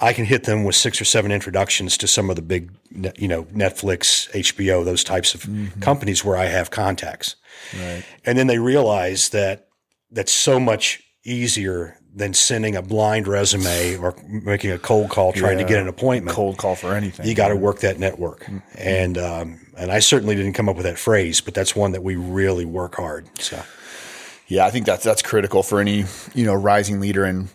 I 0.00 0.12
can 0.12 0.24
hit 0.24 0.44
them 0.44 0.64
with 0.64 0.76
six 0.76 1.00
or 1.00 1.04
seven 1.04 1.32
introductions 1.32 1.96
to 1.98 2.06
some 2.06 2.30
of 2.30 2.36
the 2.36 2.42
big, 2.42 2.70
you 3.18 3.26
know, 3.28 3.44
Netflix, 3.44 4.30
HBO, 4.30 4.84
those 4.84 5.02
types 5.02 5.34
of 5.34 5.48
companies 5.80 6.24
where 6.24 6.36
I 6.36 6.44
have 6.46 6.70
contacts. 6.70 7.34
Right. 7.76 8.04
And 8.24 8.38
then 8.38 8.46
they 8.46 8.58
realize 8.58 9.30
that 9.30 9.68
that's 10.10 10.32
so 10.32 10.60
much 10.60 11.02
easier 11.24 11.96
than 12.14 12.32
sending 12.32 12.74
a 12.76 12.82
blind 12.82 13.28
resume 13.28 13.96
or 13.96 14.14
making 14.28 14.70
a 14.72 14.78
cold 14.78 15.10
call 15.10 15.32
trying 15.32 15.58
to 15.58 15.64
get 15.64 15.80
an 15.80 15.88
appointment. 15.88 16.34
Cold 16.34 16.56
call 16.58 16.74
for 16.74 16.94
anything. 16.94 17.26
You 17.26 17.34
got 17.34 17.48
to 17.48 17.56
work 17.56 17.80
that 17.80 17.98
network, 17.98 18.44
Mm-hmm. 18.44 18.58
and 18.76 19.18
um, 19.18 19.60
and 19.76 19.92
I 19.92 19.98
certainly 19.98 20.34
didn't 20.34 20.54
come 20.54 20.68
up 20.68 20.76
with 20.76 20.86
that 20.86 20.98
phrase, 20.98 21.40
but 21.40 21.54
that's 21.54 21.76
one 21.76 21.92
that 21.92 22.02
we 22.02 22.16
really 22.16 22.64
work 22.64 22.94
hard. 22.96 23.28
So 23.40 23.60
Yeah, 24.46 24.64
I 24.66 24.70
think 24.70 24.86
that's 24.86 25.04
that's 25.04 25.22
critical 25.22 25.62
for 25.62 25.80
any 25.80 26.04
you 26.34 26.44
know 26.46 26.54
rising 26.54 26.98
leader 27.00 27.24
and 27.24 27.48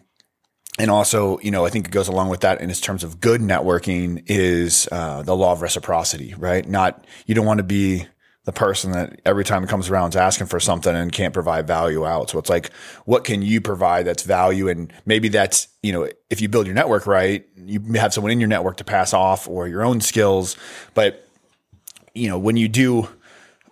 and 0.83 0.91
also 0.91 1.39
you 1.39 1.49
know 1.49 1.65
I 1.65 1.69
think 1.69 1.87
it 1.87 1.91
goes 1.91 2.09
along 2.09 2.29
with 2.29 2.41
that 2.41 2.61
in 2.61 2.69
terms 2.73 3.03
of 3.03 3.21
good 3.21 3.41
networking 3.41 4.21
is 4.27 4.87
uh, 4.91 5.23
the 5.23 5.35
law 5.35 5.53
of 5.53 5.61
reciprocity, 5.61 6.35
right? 6.37 6.67
Not 6.67 7.05
you 7.25 7.33
don't 7.33 7.45
want 7.45 7.59
to 7.59 7.63
be 7.63 8.05
the 8.45 8.51
person 8.51 8.91
that 8.91 9.21
every 9.25 9.45
time 9.45 9.63
it 9.63 9.69
comes 9.69 9.89
around 9.89 10.09
is 10.09 10.15
asking 10.17 10.47
for 10.47 10.59
something 10.59 10.93
and 10.93 11.13
can't 11.13 11.33
provide 11.33 11.65
value 11.65 12.05
out. 12.05 12.29
So 12.29 12.39
it's 12.39 12.49
like, 12.49 12.73
what 13.05 13.23
can 13.23 13.41
you 13.41 13.61
provide 13.61 14.05
that's 14.05 14.23
value? 14.23 14.67
And 14.67 14.91
maybe 15.05 15.29
that's, 15.29 15.69
you 15.81 15.93
know, 15.93 16.09
if 16.29 16.41
you 16.41 16.49
build 16.49 16.65
your 16.65 16.75
network 16.75 17.07
right, 17.07 17.45
you 17.55 17.79
have 17.93 18.13
someone 18.13 18.31
in 18.31 18.41
your 18.41 18.49
network 18.49 18.77
to 18.77 18.83
pass 18.83 19.13
off 19.13 19.47
or 19.47 19.69
your 19.69 19.85
own 19.85 20.01
skills. 20.01 20.57
But, 20.93 21.25
you 22.13 22.27
know, 22.27 22.37
when 22.37 22.57
you 22.57 22.67
do, 22.67 23.07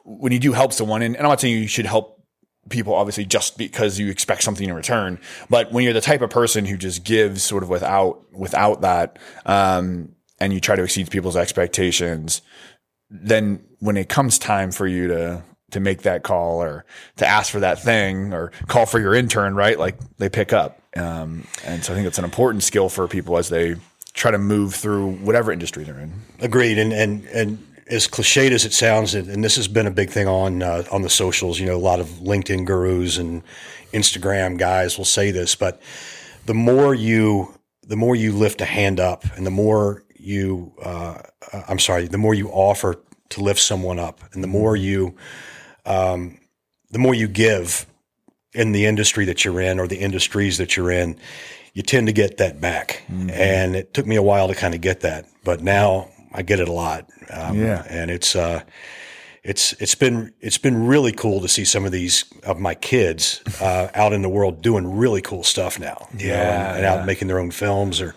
when 0.05 0.31
you 0.31 0.39
do 0.39 0.53
help 0.53 0.71
someone, 0.71 1.01
and 1.01 1.17
I'm 1.17 1.23
not 1.23 1.41
saying 1.41 1.61
you 1.61 1.67
should 1.67 1.85
help 1.85 2.20
people 2.69 2.93
obviously 2.93 3.25
just 3.25 3.57
because 3.57 3.99
you 3.99 4.09
expect 4.09 4.43
something 4.43 4.67
in 4.67 4.75
return, 4.75 5.19
but 5.49 5.71
when 5.71 5.83
you're 5.83 5.93
the 5.93 6.01
type 6.01 6.21
of 6.21 6.29
person 6.29 6.65
who 6.65 6.77
just 6.77 7.03
gives 7.03 7.43
sort 7.43 7.63
of 7.63 7.69
without, 7.69 8.21
without 8.31 8.81
that, 8.81 9.19
um, 9.45 10.15
and 10.39 10.53
you 10.53 10.59
try 10.59 10.75
to 10.75 10.83
exceed 10.83 11.09
people's 11.09 11.37
expectations, 11.37 12.41
then 13.09 13.63
when 13.79 13.97
it 13.97 14.09
comes 14.09 14.39
time 14.39 14.71
for 14.71 14.87
you 14.87 15.07
to 15.07 15.43
to 15.71 15.79
make 15.79 16.01
that 16.01 16.23
call 16.23 16.61
or 16.61 16.85
to 17.17 17.25
ask 17.25 17.51
for 17.51 17.61
that 17.61 17.81
thing 17.81 18.33
or 18.33 18.51
call 18.67 18.85
for 18.85 18.99
your 18.99 19.13
intern, 19.13 19.55
right? 19.55 19.79
Like 19.79 19.97
they 20.17 20.29
pick 20.29 20.53
up. 20.53 20.81
Um, 20.97 21.47
and 21.65 21.83
so 21.83 21.93
I 21.93 21.95
think 21.95 22.07
it's 22.07 22.17
an 22.17 22.25
important 22.25 22.63
skill 22.63 22.89
for 22.89 23.07
people 23.07 23.37
as 23.37 23.49
they 23.49 23.75
try 24.13 24.31
to 24.31 24.37
move 24.37 24.75
through 24.75 25.13
whatever 25.17 25.51
industry 25.51 25.83
they're 25.83 25.99
in. 25.99 26.13
agreed, 26.39 26.77
and 26.77 26.91
and 26.91 27.25
and 27.27 27.65
as 27.87 28.07
cliched 28.07 28.51
as 28.51 28.65
it 28.65 28.73
sounds, 28.73 29.15
and, 29.15 29.29
and 29.29 29.43
this 29.43 29.55
has 29.55 29.67
been 29.67 29.87
a 29.87 29.91
big 29.91 30.09
thing 30.09 30.27
on 30.27 30.61
uh, 30.61 30.83
on 30.91 31.01
the 31.01 31.09
socials. 31.09 31.59
You 31.59 31.67
know, 31.67 31.75
a 31.75 31.77
lot 31.77 31.99
of 31.99 32.07
LinkedIn 32.07 32.65
gurus 32.65 33.17
and 33.17 33.43
Instagram 33.91 34.57
guys 34.57 34.97
will 34.97 35.05
say 35.05 35.31
this, 35.31 35.55
but 35.55 35.81
the 36.45 36.53
more 36.53 36.93
you 36.93 37.53
the 37.87 37.95
more 37.95 38.15
you 38.15 38.31
lift 38.31 38.61
a 38.61 38.65
hand 38.65 38.99
up, 38.99 39.25
and 39.35 39.45
the 39.45 39.51
more 39.51 40.03
you 40.15 40.73
uh, 40.81 41.21
I'm 41.67 41.79
sorry, 41.79 42.07
the 42.07 42.17
more 42.17 42.33
you 42.33 42.49
offer 42.49 42.99
to 43.29 43.41
lift 43.41 43.59
someone 43.59 43.99
up, 43.99 44.21
and 44.33 44.43
the 44.43 44.47
more 44.47 44.75
you 44.75 45.15
um, 45.85 46.39
the 46.91 46.99
more 46.99 47.15
you 47.15 47.27
give 47.27 47.85
in 48.53 48.73
the 48.73 48.85
industry 48.85 49.25
that 49.25 49.45
you're 49.45 49.61
in 49.61 49.79
or 49.79 49.87
the 49.87 49.99
industries 49.99 50.57
that 50.57 50.75
you're 50.75 50.91
in, 50.91 51.17
you 51.73 51.81
tend 51.81 52.07
to 52.07 52.13
get 52.13 52.37
that 52.37 52.59
back. 52.59 53.03
And 53.31 53.75
it 53.75 53.93
took 53.93 54.05
me 54.05 54.17
a 54.17 54.21
while 54.21 54.49
to 54.49 54.55
kind 54.55 54.75
of 54.75 54.81
get 54.81 55.01
that, 55.01 55.25
but 55.43 55.61
now 55.61 56.09
I 56.33 56.41
get 56.43 56.59
it 56.59 56.67
a 56.67 56.71
lot. 56.73 57.09
Um, 57.29 57.59
Yeah. 57.61 57.83
and 57.89 58.09
it's 58.11 58.35
uh, 58.35 58.61
it's 59.43 59.73
it's 59.73 59.95
been 59.95 60.33
it's 60.39 60.57
been 60.59 60.85
really 60.85 61.11
cool 61.11 61.41
to 61.41 61.47
see 61.47 61.65
some 61.65 61.83
of 61.85 61.91
these 61.91 62.25
of 62.43 62.59
my 62.59 62.75
kids 62.75 63.41
uh, 63.59 63.87
out 63.95 64.13
in 64.13 64.21
the 64.21 64.29
world 64.29 64.61
doing 64.61 64.97
really 64.97 65.21
cool 65.21 65.43
stuff 65.43 65.79
now. 65.79 66.07
you 66.17 66.27
know, 66.27 66.33
Yeah, 66.35 66.69
and, 66.69 66.77
and 66.77 66.85
out 66.85 67.05
making 67.05 67.27
their 67.27 67.39
own 67.39 67.51
films 67.51 67.99
or 68.01 68.13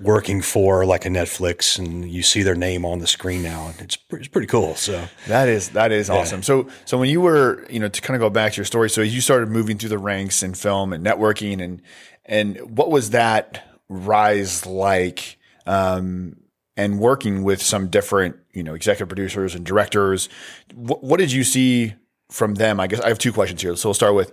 working 0.00 0.42
for 0.42 0.84
like 0.84 1.06
a 1.06 1.08
Netflix, 1.08 1.78
and 1.78 2.10
you 2.10 2.22
see 2.24 2.42
their 2.42 2.56
name 2.56 2.84
on 2.84 2.98
the 2.98 3.06
screen 3.06 3.42
now, 3.44 3.68
and 3.68 3.80
it's 3.80 3.96
it's 4.10 4.26
pretty 4.26 4.48
cool. 4.48 4.74
So. 4.74 5.06
That 5.28 5.48
is 5.48 5.68
that 5.70 5.92
is 5.92 6.10
awesome. 6.10 6.42
So 6.42 6.68
so 6.84 6.98
when 6.98 7.08
you 7.08 7.20
were 7.20 7.64
you 7.70 7.78
know 7.78 7.88
to 7.88 8.00
kind 8.02 8.16
of 8.16 8.20
go 8.20 8.28
back 8.28 8.52
to 8.54 8.56
your 8.56 8.64
story, 8.66 8.90
so 8.90 9.00
you 9.00 9.20
started 9.20 9.48
moving 9.50 9.78
through 9.78 9.90
the 9.90 9.98
ranks 9.98 10.42
in 10.42 10.54
film 10.54 10.92
and 10.92 11.06
networking, 11.06 11.62
and 11.62 11.82
and 12.26 12.76
what 12.76 12.90
was 12.90 13.10
that 13.10 13.64
rise 13.88 14.66
like? 14.66 15.38
Um, 15.66 16.36
and 16.76 16.98
working 16.98 17.42
with 17.44 17.62
some 17.62 17.88
different 17.88 18.36
you 18.52 18.62
know 18.62 18.74
executive 18.74 19.08
producers 19.08 19.54
and 19.54 19.64
directors, 19.64 20.28
what, 20.74 21.02
what 21.02 21.18
did 21.18 21.32
you 21.32 21.44
see 21.44 21.94
from 22.30 22.54
them? 22.54 22.80
I 22.80 22.86
guess 22.86 23.00
I 23.00 23.08
have 23.08 23.18
two 23.18 23.32
questions 23.32 23.62
here. 23.62 23.76
So 23.76 23.88
we'll 23.88 23.94
start 23.94 24.14
with 24.14 24.32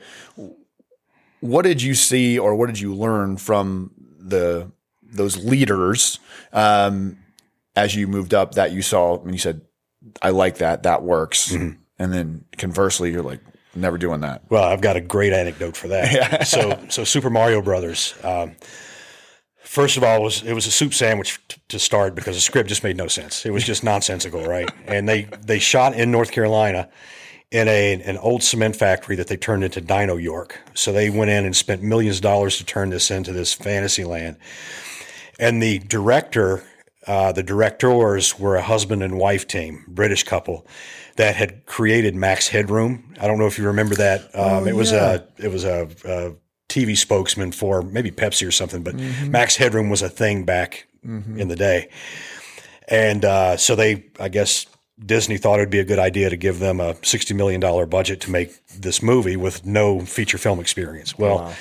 what 1.40 1.64
did 1.64 1.82
you 1.82 1.96
see 1.96 2.38
or 2.38 2.56
what 2.56 2.68
did 2.68 2.80
you 2.80 2.94
learn 2.94 3.38
from 3.38 3.92
the 4.18 4.72
those 5.04 5.44
leaders 5.44 6.20
um, 6.54 7.18
as 7.76 7.96
you 7.96 8.08
moved 8.08 8.34
up 8.34 8.56
that 8.56 8.72
you 8.72 8.82
saw 8.82 9.18
when 9.18 9.34
you 9.34 9.40
said 9.40 9.62
I 10.22 10.30
like 10.30 10.58
that. 10.58 10.84
That 10.84 11.04
works. 11.04 11.52
And 12.02 12.12
then 12.12 12.46
conversely, 12.58 13.12
you're 13.12 13.22
like, 13.22 13.42
never 13.76 14.00
doing 14.00 14.22
that. 14.22 14.42
Well, 14.50 14.64
I've 14.64 14.82
got 14.82 14.96
a 14.96 15.02
great 15.02 15.34
anecdote 15.34 15.78
for 15.78 15.90
that. 15.90 16.48
so, 16.48 16.80
so 16.90 17.04
Super 17.04 17.30
Mario 17.30 17.62
Brothers. 17.62 18.16
Um, 18.24 18.56
first 19.64 19.98
of 19.98 20.04
all, 20.04 20.18
it 20.18 20.24
was 20.24 20.44
it 20.44 20.54
was 20.54 20.68
a 20.68 20.72
soup 20.72 20.94
sandwich 20.94 21.40
t- 21.48 21.62
to 21.70 21.80
start 21.80 22.16
because 22.16 22.36
the 22.36 22.42
script 22.42 22.70
just 22.70 22.84
made 22.84 22.98
no 22.98 23.08
sense. 23.08 23.46
It 23.46 23.52
was 23.52 23.64
just 23.64 23.84
nonsensical, 23.84 24.44
right? 24.46 24.70
And 24.86 25.08
they 25.08 25.24
they 25.46 25.60
shot 25.60 25.94
in 25.94 26.12
North 26.12 26.32
Carolina 26.32 26.90
in 27.52 27.68
a 27.68 28.02
an 28.04 28.18
old 28.18 28.44
cement 28.44 28.76
factory 28.76 29.16
that 29.16 29.28
they 29.28 29.38
turned 29.38 29.64
into 29.64 29.82
Dino 29.82 30.18
York. 30.18 30.60
So 30.74 30.92
they 30.92 31.10
went 31.10 31.32
in 31.32 31.46
and 31.46 31.56
spent 31.56 31.82
millions 31.84 32.18
of 32.18 32.24
dollars 32.24 32.58
to 32.58 32.66
turn 32.66 32.90
this 32.90 33.12
into 33.12 33.32
this 33.32 33.54
fantasy 33.54 34.04
land. 34.04 34.38
And 35.40 35.62
the 35.62 35.80
director, 35.80 36.64
uh, 37.08 37.32
the 37.32 37.44
directors 37.44 38.38
were 38.38 38.56
a 38.56 38.62
husband 38.62 39.02
and 39.04 39.18
wife 39.18 39.48
team, 39.48 39.84
British 39.88 40.24
couple, 40.24 40.68
that 41.16 41.36
had 41.36 41.66
created 41.66 42.16
Max 42.16 42.48
Headroom. 42.48 43.14
I 43.20 43.28
don't 43.28 43.40
know 43.40 43.48
if 43.48 43.58
you 43.58 43.66
remember 43.68 43.96
that. 43.96 44.30
Um, 44.36 44.68
it 44.68 44.76
was 44.76 44.92
a 44.92 45.28
it 45.38 45.50
was 45.50 45.64
a, 45.66 45.90
a 46.06 46.34
TV 46.72 46.98
spokesman 46.98 47.52
for 47.52 47.82
maybe 47.82 48.12
Pepsi 48.12 48.48
or 48.48 48.52
something, 48.52 48.82
but 48.84 48.96
Max 49.28 49.56
Headroom 49.58 49.90
was 49.90 50.02
a 50.02 50.10
thing 50.10 50.46
back 50.46 50.88
in 51.38 51.48
the 51.48 51.56
day. 51.56 51.90
And 52.88 53.24
uh, 53.26 53.58
so 53.58 53.76
they, 53.76 54.06
I 54.20 54.30
guess, 54.30 54.66
Disney 55.04 55.38
thought 55.38 55.60
it 55.60 55.64
would 55.64 55.70
be 55.70 55.80
a 55.80 55.86
good 55.86 56.00
idea 56.00 56.30
to 56.30 56.38
give 56.38 56.60
them 56.60 56.80
a 56.80 56.96
sixty 57.04 57.34
million 57.34 57.60
dollar 57.60 57.86
budget 57.86 58.22
to 58.22 58.32
make 58.32 58.66
this 58.68 59.02
movie 59.02 59.36
with 59.36 59.66
no 59.66 60.02
feature 60.02 60.38
film 60.38 60.60
experience. 60.60 61.18
Well, 61.18 61.54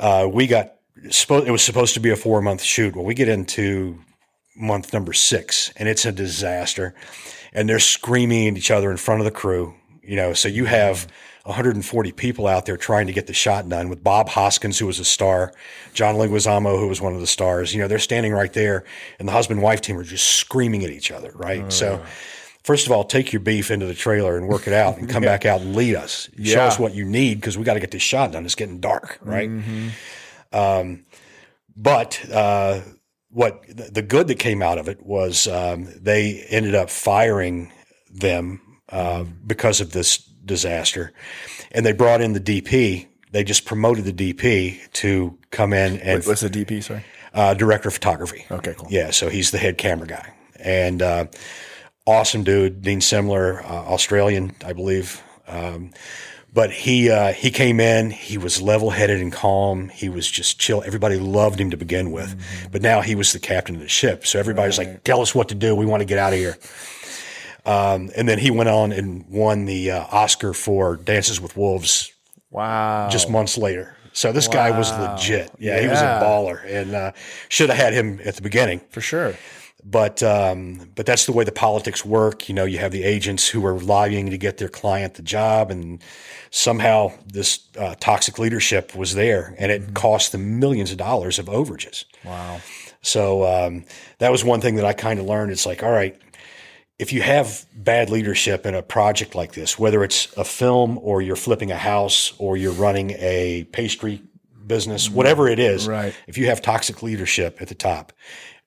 uh, 0.00 0.28
we 0.32 0.46
got 0.46 0.74
it 1.04 1.50
was 1.50 1.62
supposed 1.62 1.94
to 1.94 2.00
be 2.00 2.10
a 2.10 2.16
four 2.16 2.40
month 2.42 2.62
shoot. 2.62 2.96
Well, 2.96 3.04
we 3.04 3.14
get 3.14 3.28
into 3.28 3.98
month 4.56 4.92
number 4.92 5.12
six, 5.12 5.72
and 5.76 5.88
it's 5.88 6.04
a 6.04 6.12
disaster. 6.12 6.94
And 7.52 7.68
they're 7.68 7.78
screaming 7.78 8.48
at 8.48 8.56
each 8.56 8.70
other 8.70 8.90
in 8.90 8.96
front 8.96 9.20
of 9.20 9.24
the 9.24 9.30
crew. 9.30 9.74
You 10.08 10.16
know, 10.16 10.32
so 10.32 10.48
you 10.48 10.64
have 10.64 11.06
140 11.44 12.12
people 12.12 12.46
out 12.46 12.64
there 12.64 12.78
trying 12.78 13.06
to 13.08 13.12
get 13.12 13.26
the 13.26 13.34
shot 13.34 13.68
done 13.68 13.90
with 13.90 14.02
Bob 14.02 14.30
Hoskins, 14.30 14.78
who 14.78 14.86
was 14.86 14.98
a 14.98 15.04
star, 15.04 15.52
John 15.92 16.14
Leguizamo, 16.14 16.78
who 16.78 16.88
was 16.88 17.00
one 17.00 17.14
of 17.14 17.20
the 17.20 17.26
stars. 17.26 17.74
You 17.74 17.80
know, 17.80 17.88
they're 17.88 17.98
standing 17.98 18.32
right 18.32 18.52
there, 18.52 18.84
and 19.18 19.28
the 19.28 19.32
husband 19.32 19.60
wife 19.60 19.82
team 19.82 19.98
are 19.98 20.04
just 20.04 20.26
screaming 20.26 20.82
at 20.82 20.90
each 20.90 21.10
other, 21.10 21.30
right? 21.34 21.70
So, 21.70 22.02
first 22.64 22.86
of 22.86 22.92
all, 22.92 23.04
take 23.04 23.32
your 23.32 23.40
beef 23.40 23.70
into 23.70 23.84
the 23.84 23.94
trailer 23.94 24.36
and 24.38 24.48
work 24.48 24.66
it 24.66 24.72
out, 24.72 24.96
and 24.96 25.08
come 25.10 25.22
back 25.32 25.44
out 25.44 25.60
and 25.60 25.76
lead 25.76 25.94
us. 25.94 26.28
Show 26.42 26.60
us 26.68 26.78
what 26.78 26.94
you 26.94 27.04
need 27.04 27.34
because 27.34 27.58
we 27.58 27.64
got 27.64 27.74
to 27.74 27.80
get 27.80 27.90
this 27.90 28.02
shot 28.02 28.32
done. 28.32 28.46
It's 28.46 28.54
getting 28.54 28.80
dark, 28.80 29.18
right? 29.22 29.50
Um, 30.52 31.04
but 31.76 32.18
uh, 32.32 32.80
what 33.30 33.62
the 33.68 33.90
the 33.92 34.02
good 34.02 34.28
that 34.28 34.38
came 34.38 34.62
out 34.62 34.78
of 34.78 34.88
it 34.88 35.04
was 35.04 35.46
um, 35.46 35.86
they 35.96 36.46
ended 36.48 36.74
up 36.74 36.88
firing 36.90 37.70
them 38.10 38.62
uh, 38.90 39.24
because 39.46 39.80
of 39.80 39.92
this 39.92 40.18
disaster, 40.44 41.12
and 41.72 41.84
they 41.84 41.92
brought 41.92 42.20
in 42.20 42.32
the 42.32 42.40
DP. 42.40 43.06
They 43.30 43.44
just 43.44 43.64
promoted 43.66 44.04
the 44.06 44.32
DP 44.32 44.90
to 44.94 45.36
come 45.50 45.72
in 45.72 45.98
and 45.98 46.24
What's 46.24 46.40
the 46.40 46.48
DP? 46.48 46.82
Sorry. 46.82 47.04
uh, 47.34 47.52
director 47.54 47.88
of 47.88 47.94
photography. 47.94 48.46
Okay, 48.50 48.74
cool. 48.76 48.88
Yeah, 48.90 49.10
so 49.10 49.28
he's 49.28 49.50
the 49.50 49.58
head 49.58 49.76
camera 49.78 50.06
guy, 50.06 50.32
and 50.58 51.02
uh, 51.02 51.26
awesome 52.06 52.42
dude, 52.44 52.80
Dean 52.82 53.00
Semler, 53.00 53.62
uh, 53.64 53.68
Australian, 53.92 54.54
I 54.64 54.72
believe. 54.72 55.22
Um, 55.46 55.90
but 56.52 56.70
he 56.70 57.10
uh, 57.10 57.32
he 57.34 57.50
came 57.50 57.78
in. 57.78 58.10
He 58.10 58.38
was 58.38 58.62
level 58.62 58.88
headed 58.90 59.20
and 59.20 59.30
calm. 59.30 59.90
He 59.90 60.08
was 60.08 60.28
just 60.30 60.58
chill. 60.58 60.82
Everybody 60.82 61.18
loved 61.18 61.60
him 61.60 61.70
to 61.70 61.76
begin 61.76 62.10
with, 62.10 62.34
but 62.72 62.80
now 62.80 63.02
he 63.02 63.14
was 63.14 63.32
the 63.34 63.38
captain 63.38 63.74
of 63.74 63.82
the 63.82 63.88
ship. 63.88 64.26
So 64.26 64.38
everybody's 64.38 64.78
like, 64.78 65.04
"Tell 65.04 65.20
us 65.20 65.34
what 65.34 65.50
to 65.50 65.54
do. 65.54 65.74
We 65.76 65.84
want 65.84 66.00
to 66.00 66.06
get 66.06 66.18
out 66.18 66.32
of 66.32 66.38
here." 66.38 66.56
Um, 67.68 68.10
and 68.16 68.28
then 68.28 68.38
he 68.38 68.50
went 68.50 68.68
on 68.68 68.92
and 68.92 69.26
won 69.28 69.66
the 69.66 69.90
uh, 69.90 70.06
Oscar 70.10 70.54
for 70.54 70.96
Dances 70.96 71.40
with 71.40 71.56
Wolves 71.56 72.10
Wow. 72.50 73.08
just 73.10 73.28
months 73.28 73.58
later. 73.58 73.94
So 74.12 74.32
this 74.32 74.48
guy 74.48 74.76
was 74.76 74.90
legit. 74.90 75.50
Yeah, 75.58 75.80
he 75.80 75.86
was 75.86 76.00
a 76.00 76.20
baller, 76.20 76.64
and 76.66 76.94
uh, 76.94 77.12
should 77.48 77.68
have 77.68 77.78
had 77.78 77.92
him 77.92 78.20
at 78.24 78.36
the 78.36 78.42
beginning. 78.42 78.80
For 78.90 79.00
sure. 79.00 79.36
But 79.84 80.22
um, 80.24 80.90
but 80.96 81.06
that's 81.06 81.26
the 81.26 81.32
way 81.32 81.44
the 81.44 81.52
politics 81.52 82.04
work. 82.04 82.48
You 82.48 82.54
know, 82.54 82.64
you 82.64 82.78
have 82.78 82.90
the 82.90 83.04
agents 83.04 83.46
who 83.46 83.64
are 83.64 83.78
lobbying 83.78 84.30
to 84.30 84.38
get 84.38 84.56
their 84.58 84.68
client 84.68 85.14
the 85.14 85.22
job, 85.22 85.70
and 85.70 86.02
somehow 86.50 87.12
this 87.26 87.60
uh, 87.78 87.94
toxic 88.00 88.38
leadership 88.40 88.96
was 88.96 89.14
there, 89.14 89.54
and 89.58 89.70
it 89.70 89.94
cost 89.94 90.32
them 90.32 90.58
millions 90.58 90.90
of 90.90 90.96
dollars 90.96 91.38
of 91.38 91.46
overages. 91.46 92.04
Wow. 92.24 92.60
So 93.02 93.44
um, 93.44 93.84
that 94.18 94.32
was 94.32 94.42
one 94.42 94.60
thing 94.60 94.74
that 94.76 94.84
I 94.84 94.94
kind 94.94 95.20
of 95.20 95.26
learned. 95.26 95.52
It's 95.52 95.64
like, 95.64 95.84
all 95.84 95.92
right, 95.92 96.18
if 96.98 97.12
you 97.12 97.22
have 97.22 97.64
bad 97.74 98.10
leadership 98.10 98.66
in 98.66 98.74
a 98.74 98.82
project 98.82 99.34
like 99.34 99.52
this, 99.52 99.78
whether 99.78 100.02
it's 100.02 100.32
a 100.36 100.44
film 100.44 100.98
or 101.02 101.22
you're 101.22 101.36
flipping 101.36 101.70
a 101.70 101.76
house 101.76 102.32
or 102.38 102.56
you're 102.56 102.72
running 102.72 103.10
a 103.12 103.64
pastry 103.72 104.22
business, 104.66 105.08
whatever 105.08 105.48
it 105.48 105.58
is, 105.58 105.86
Right. 105.88 106.14
if 106.26 106.36
you 106.36 106.46
have 106.46 106.60
toxic 106.60 107.02
leadership 107.02 107.62
at 107.62 107.68
the 107.68 107.74
top, 107.74 108.12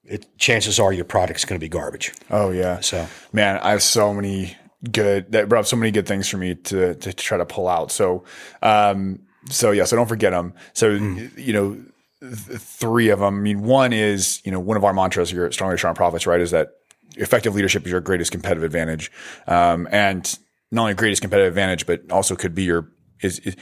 it, 0.05 0.25
chances 0.37 0.79
are 0.79 0.91
your 0.93 1.05
product's 1.05 1.45
going 1.45 1.59
to 1.59 1.63
be 1.63 1.69
garbage. 1.69 2.11
Oh 2.29 2.51
yeah. 2.51 2.79
So 2.79 3.05
man, 3.33 3.59
I 3.61 3.71
have 3.71 3.83
so 3.83 4.13
many 4.13 4.55
good 4.91 5.31
that 5.33 5.47
brought 5.47 5.59
up 5.59 5.65
so 5.67 5.75
many 5.75 5.91
good 5.91 6.07
things 6.07 6.27
for 6.27 6.37
me 6.37 6.55
to 6.55 6.95
to 6.95 7.13
try 7.13 7.37
to 7.37 7.45
pull 7.45 7.67
out. 7.67 7.91
So, 7.91 8.23
um, 8.63 9.19
so 9.49 9.71
yeah, 9.71 9.83
so 9.85 9.95
don't 9.95 10.07
forget 10.09 10.31
them. 10.31 10.53
So 10.73 10.89
you 10.89 11.53
know, 11.53 11.77
th- 12.21 12.59
three 12.59 13.09
of 13.09 13.19
them. 13.19 13.37
I 13.37 13.39
mean, 13.41 13.61
one 13.61 13.93
is 13.93 14.41
you 14.43 14.51
know 14.51 14.59
one 14.59 14.75
of 14.77 14.83
our 14.83 14.93
mantras 14.93 15.29
here 15.29 15.45
at 15.45 15.53
Strong 15.53 15.77
Strong 15.77 15.95
Profits, 15.95 16.25
right? 16.25 16.41
Is 16.41 16.51
that 16.51 16.69
effective 17.17 17.55
leadership 17.55 17.85
is 17.85 17.91
your 17.91 18.01
greatest 18.01 18.31
competitive 18.31 18.63
advantage, 18.63 19.11
um, 19.47 19.87
and 19.91 20.37
not 20.71 20.83
only 20.83 20.93
greatest 20.93 21.21
competitive 21.21 21.51
advantage, 21.51 21.85
but 21.85 22.09
also 22.11 22.35
could 22.35 22.55
be 22.55 22.63
your 22.63 22.91
is. 23.21 23.39
is 23.39 23.55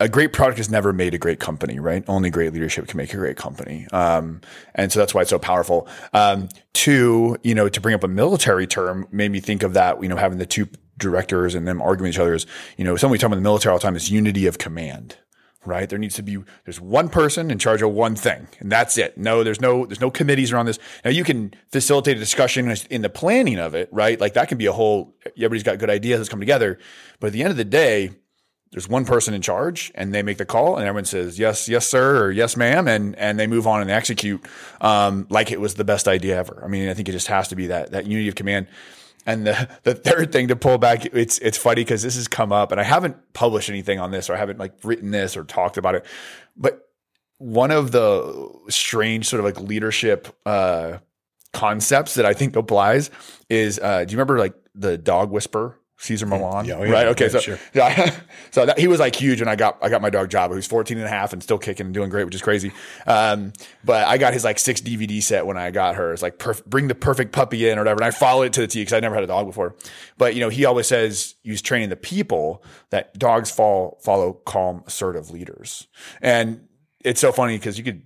a 0.00 0.08
great 0.08 0.32
product 0.32 0.58
has 0.58 0.68
never 0.68 0.92
made 0.92 1.14
a 1.14 1.18
great 1.18 1.38
company, 1.38 1.78
right? 1.78 2.02
Only 2.08 2.30
great 2.30 2.52
leadership 2.52 2.88
can 2.88 2.96
make 2.96 3.14
a 3.14 3.16
great 3.16 3.36
company. 3.36 3.86
Um, 3.92 4.40
and 4.74 4.90
so 4.90 4.98
that's 4.98 5.14
why 5.14 5.20
it's 5.20 5.30
so 5.30 5.38
powerful. 5.38 5.86
Um, 6.12 6.48
two, 6.72 7.36
you 7.44 7.54
know, 7.54 7.68
to 7.68 7.80
bring 7.80 7.94
up 7.94 8.02
a 8.02 8.08
military 8.08 8.66
term 8.66 9.06
made 9.12 9.30
me 9.30 9.38
think 9.38 9.62
of 9.62 9.74
that, 9.74 10.02
you 10.02 10.08
know, 10.08 10.16
having 10.16 10.38
the 10.38 10.46
two 10.46 10.68
directors 10.98 11.54
and 11.54 11.68
them 11.68 11.80
arguing 11.80 12.08
with 12.08 12.16
each 12.16 12.20
other 12.20 12.34
is, 12.34 12.46
you 12.76 12.84
know, 12.84 12.96
somebody 12.96 13.18
talking 13.18 13.34
about 13.34 13.36
the 13.36 13.42
military 13.42 13.72
all 13.72 13.78
the 13.78 13.82
time 13.82 13.94
is 13.94 14.10
unity 14.10 14.46
of 14.46 14.58
command. 14.58 15.16
Right. 15.64 15.88
There 15.88 15.98
needs 15.98 16.16
to 16.16 16.22
be, 16.22 16.38
there's 16.64 16.80
one 16.80 17.08
person 17.08 17.48
in 17.48 17.58
charge 17.58 17.82
of 17.82 17.92
one 17.92 18.16
thing 18.16 18.48
and 18.58 18.70
that's 18.70 18.98
it. 18.98 19.16
No, 19.16 19.44
there's 19.44 19.60
no, 19.60 19.86
there's 19.86 20.00
no 20.00 20.10
committees 20.10 20.52
around 20.52 20.66
this. 20.66 20.80
Now 21.04 21.12
you 21.12 21.22
can 21.22 21.54
facilitate 21.70 22.16
a 22.16 22.20
discussion 22.20 22.74
in 22.90 23.02
the 23.02 23.08
planning 23.08 23.60
of 23.60 23.76
it, 23.76 23.88
right? 23.92 24.20
Like 24.20 24.34
that 24.34 24.48
can 24.48 24.58
be 24.58 24.66
a 24.66 24.72
whole, 24.72 25.14
everybody's 25.36 25.62
got 25.62 25.78
good 25.78 25.90
ideas 25.90 26.18
that's 26.18 26.28
come 26.28 26.40
together. 26.40 26.78
But 27.20 27.28
at 27.28 27.32
the 27.32 27.42
end 27.42 27.52
of 27.52 27.56
the 27.56 27.64
day, 27.64 28.10
there's 28.72 28.88
one 28.88 29.04
person 29.04 29.34
in 29.34 29.42
charge 29.42 29.92
and 29.94 30.12
they 30.12 30.22
make 30.22 30.38
the 30.38 30.44
call 30.44 30.76
and 30.76 30.86
everyone 30.86 31.04
says 31.04 31.38
yes 31.38 31.68
yes 31.68 31.86
sir 31.86 32.24
or 32.24 32.30
yes 32.30 32.56
ma'am 32.56 32.88
and 32.88 33.14
and 33.16 33.38
they 33.38 33.46
move 33.46 33.66
on 33.66 33.80
and 33.82 33.90
execute 33.90 34.44
um, 34.80 35.26
like 35.30 35.52
it 35.52 35.60
was 35.60 35.74
the 35.74 35.84
best 35.84 36.08
idea 36.08 36.36
ever 36.36 36.62
i 36.64 36.68
mean 36.68 36.88
i 36.88 36.94
think 36.94 37.08
it 37.08 37.12
just 37.12 37.28
has 37.28 37.48
to 37.48 37.54
be 37.54 37.66
that 37.68 37.92
that 37.92 38.06
unity 38.06 38.28
of 38.28 38.34
command 38.34 38.66
and 39.26 39.46
the 39.46 39.68
the 39.82 39.94
third 39.94 40.32
thing 40.32 40.48
to 40.48 40.56
pull 40.56 40.78
back 40.78 41.04
it's 41.06 41.38
it's 41.38 41.58
funny 41.58 41.82
because 41.82 42.02
this 42.02 42.16
has 42.16 42.28
come 42.28 42.52
up 42.52 42.72
and 42.72 42.80
i 42.80 42.84
haven't 42.84 43.16
published 43.32 43.70
anything 43.70 43.98
on 43.98 44.10
this 44.10 44.28
or 44.28 44.34
i 44.34 44.36
haven't 44.36 44.58
like 44.58 44.72
written 44.84 45.10
this 45.10 45.36
or 45.36 45.44
talked 45.44 45.76
about 45.76 45.94
it 45.94 46.04
but 46.56 46.88
one 47.38 47.70
of 47.70 47.92
the 47.92 48.50
strange 48.68 49.26
sort 49.26 49.40
of 49.40 49.44
like 49.44 49.60
leadership 49.60 50.28
uh 50.46 50.98
concepts 51.52 52.14
that 52.14 52.26
i 52.26 52.32
think 52.32 52.56
applies 52.56 53.10
is 53.48 53.78
uh 53.80 54.04
do 54.04 54.12
you 54.12 54.16
remember 54.16 54.38
like 54.38 54.54
the 54.74 54.96
dog 54.96 55.30
whisperer 55.30 55.78
Cesar 56.02 56.26
Millan, 56.26 56.66
Yeah, 56.66 56.78
oh, 56.78 56.82
yeah. 56.82 56.90
right? 56.90 57.06
Okay, 57.08 57.28
so 57.28 57.38
sure. 57.38 57.60
yeah, 57.74 58.18
so 58.50 58.66
that, 58.66 58.76
he 58.76 58.88
was 58.88 58.98
like 58.98 59.14
huge 59.14 59.40
when 59.40 59.48
I 59.48 59.54
got 59.54 59.78
I 59.80 59.88
got 59.88 60.02
my 60.02 60.10
dog 60.10 60.30
Jabba, 60.30 60.48
who's 60.52 60.66
14 60.66 60.98
and 60.98 61.06
a 61.06 61.08
half 61.08 61.32
and 61.32 61.40
still 61.40 61.58
kicking 61.58 61.86
and 61.86 61.94
doing 61.94 62.10
great, 62.10 62.24
which 62.24 62.34
is 62.34 62.42
crazy. 62.42 62.72
Um, 63.06 63.52
but 63.84 64.08
I 64.08 64.18
got 64.18 64.32
his 64.32 64.42
like 64.42 64.58
six 64.58 64.80
DVD 64.80 65.22
set 65.22 65.46
when 65.46 65.56
I 65.56 65.70
got 65.70 65.94
her. 65.94 66.12
It's 66.12 66.20
like 66.20 66.38
perf- 66.38 66.64
bring 66.66 66.88
the 66.88 66.96
perfect 66.96 67.30
puppy 67.30 67.68
in 67.68 67.78
or 67.78 67.82
whatever. 67.82 68.00
And 68.00 68.06
I 68.06 68.10
followed 68.10 68.42
it 68.44 68.52
to 68.54 68.62
the 68.62 68.66
T 68.66 68.80
because 68.80 68.94
I 68.94 68.98
never 68.98 69.14
had 69.14 69.22
a 69.22 69.28
dog 69.28 69.46
before. 69.46 69.76
But 70.18 70.34
you 70.34 70.40
know, 70.40 70.48
he 70.48 70.64
always 70.64 70.88
says 70.88 71.36
he 71.44 71.52
was 71.52 71.62
training 71.62 71.88
the 71.88 71.96
people 71.96 72.64
that 72.90 73.16
dogs 73.16 73.52
fall 73.52 74.00
follow 74.02 74.32
calm, 74.32 74.82
assertive 74.88 75.30
leaders, 75.30 75.86
and 76.20 76.66
it's 77.04 77.20
so 77.20 77.30
funny 77.30 77.58
because 77.58 77.78
you 77.78 77.84
could 77.84 78.02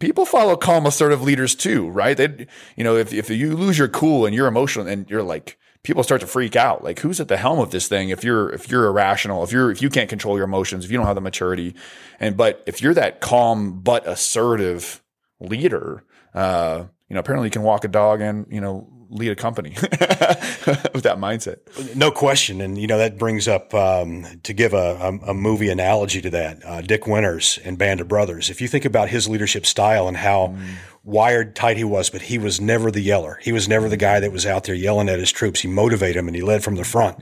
people 0.00 0.26
follow 0.26 0.56
calm, 0.56 0.86
assertive 0.86 1.22
leaders 1.22 1.54
too, 1.54 1.88
right? 1.90 2.16
They, 2.16 2.46
you 2.76 2.82
know, 2.82 2.96
if, 2.96 3.12
if 3.12 3.30
you 3.30 3.56
lose 3.56 3.78
your 3.78 3.88
cool 3.88 4.26
and 4.26 4.34
you're 4.34 4.48
emotional 4.48 4.88
and 4.88 5.08
you're 5.08 5.22
like, 5.22 5.56
people 5.82 6.02
start 6.02 6.20
to 6.20 6.26
freak 6.26 6.56
out. 6.56 6.82
Like, 6.82 6.98
who's 6.98 7.20
at 7.20 7.28
the 7.28 7.36
helm 7.36 7.58
of 7.58 7.70
this 7.70 7.88
thing? 7.88 8.08
If 8.08 8.24
you're, 8.24 8.50
if 8.50 8.68
you're 8.68 8.86
irrational, 8.86 9.44
if 9.44 9.52
you're, 9.52 9.70
if 9.70 9.80
you 9.80 9.88
can't 9.88 10.10
control 10.10 10.36
your 10.36 10.44
emotions, 10.44 10.84
if 10.84 10.90
you 10.90 10.96
don't 10.96 11.06
have 11.06 11.14
the 11.14 11.20
maturity, 11.20 11.74
and 12.18 12.36
but 12.36 12.62
if 12.66 12.82
you're 12.82 12.94
that 12.94 13.20
calm 13.20 13.80
but 13.80 14.06
assertive 14.06 15.02
leader, 15.38 16.04
uh, 16.34 16.84
you 17.08 17.14
know, 17.14 17.20
apparently 17.20 17.46
you 17.46 17.52
can 17.52 17.62
walk 17.62 17.84
a 17.84 17.88
dog 17.88 18.20
and 18.20 18.46
you 18.50 18.60
know 18.60 18.88
lead 19.10 19.30
a 19.30 19.36
company 19.36 19.70
with 19.80 21.02
that 21.02 21.18
mindset. 21.18 21.58
No 21.96 22.10
question, 22.10 22.60
and 22.60 22.78
you 22.78 22.86
know 22.86 22.98
that 22.98 23.18
brings 23.18 23.48
up 23.48 23.74
um, 23.74 24.24
to 24.44 24.52
give 24.52 24.72
a, 24.72 24.96
a, 25.00 25.30
a 25.30 25.34
movie 25.34 25.68
analogy 25.68 26.20
to 26.22 26.30
that. 26.30 26.64
Uh, 26.64 26.80
Dick 26.80 27.06
Winters 27.06 27.58
and 27.64 27.76
Band 27.76 28.00
of 28.00 28.08
Brothers. 28.08 28.50
If 28.50 28.60
you 28.60 28.68
think 28.68 28.84
about 28.84 29.08
his 29.08 29.28
leadership 29.28 29.66
style 29.66 30.08
and 30.08 30.16
how 30.16 30.56
wired, 31.04 31.56
tight 31.56 31.76
he 31.76 31.84
was, 31.84 32.10
but 32.10 32.22
he 32.22 32.38
was 32.38 32.60
never 32.60 32.90
the 32.90 33.00
yeller. 33.00 33.38
He 33.42 33.52
was 33.52 33.68
never 33.68 33.88
the 33.88 33.96
guy 33.96 34.20
that 34.20 34.32
was 34.32 34.46
out 34.46 34.64
there 34.64 34.74
yelling 34.74 35.08
at 35.08 35.18
his 35.18 35.32
troops. 35.32 35.60
He 35.60 35.68
motivated 35.68 36.16
them, 36.16 36.28
and 36.28 36.36
he 36.36 36.42
led 36.42 36.62
from 36.62 36.76
the 36.76 36.84
front. 36.84 37.18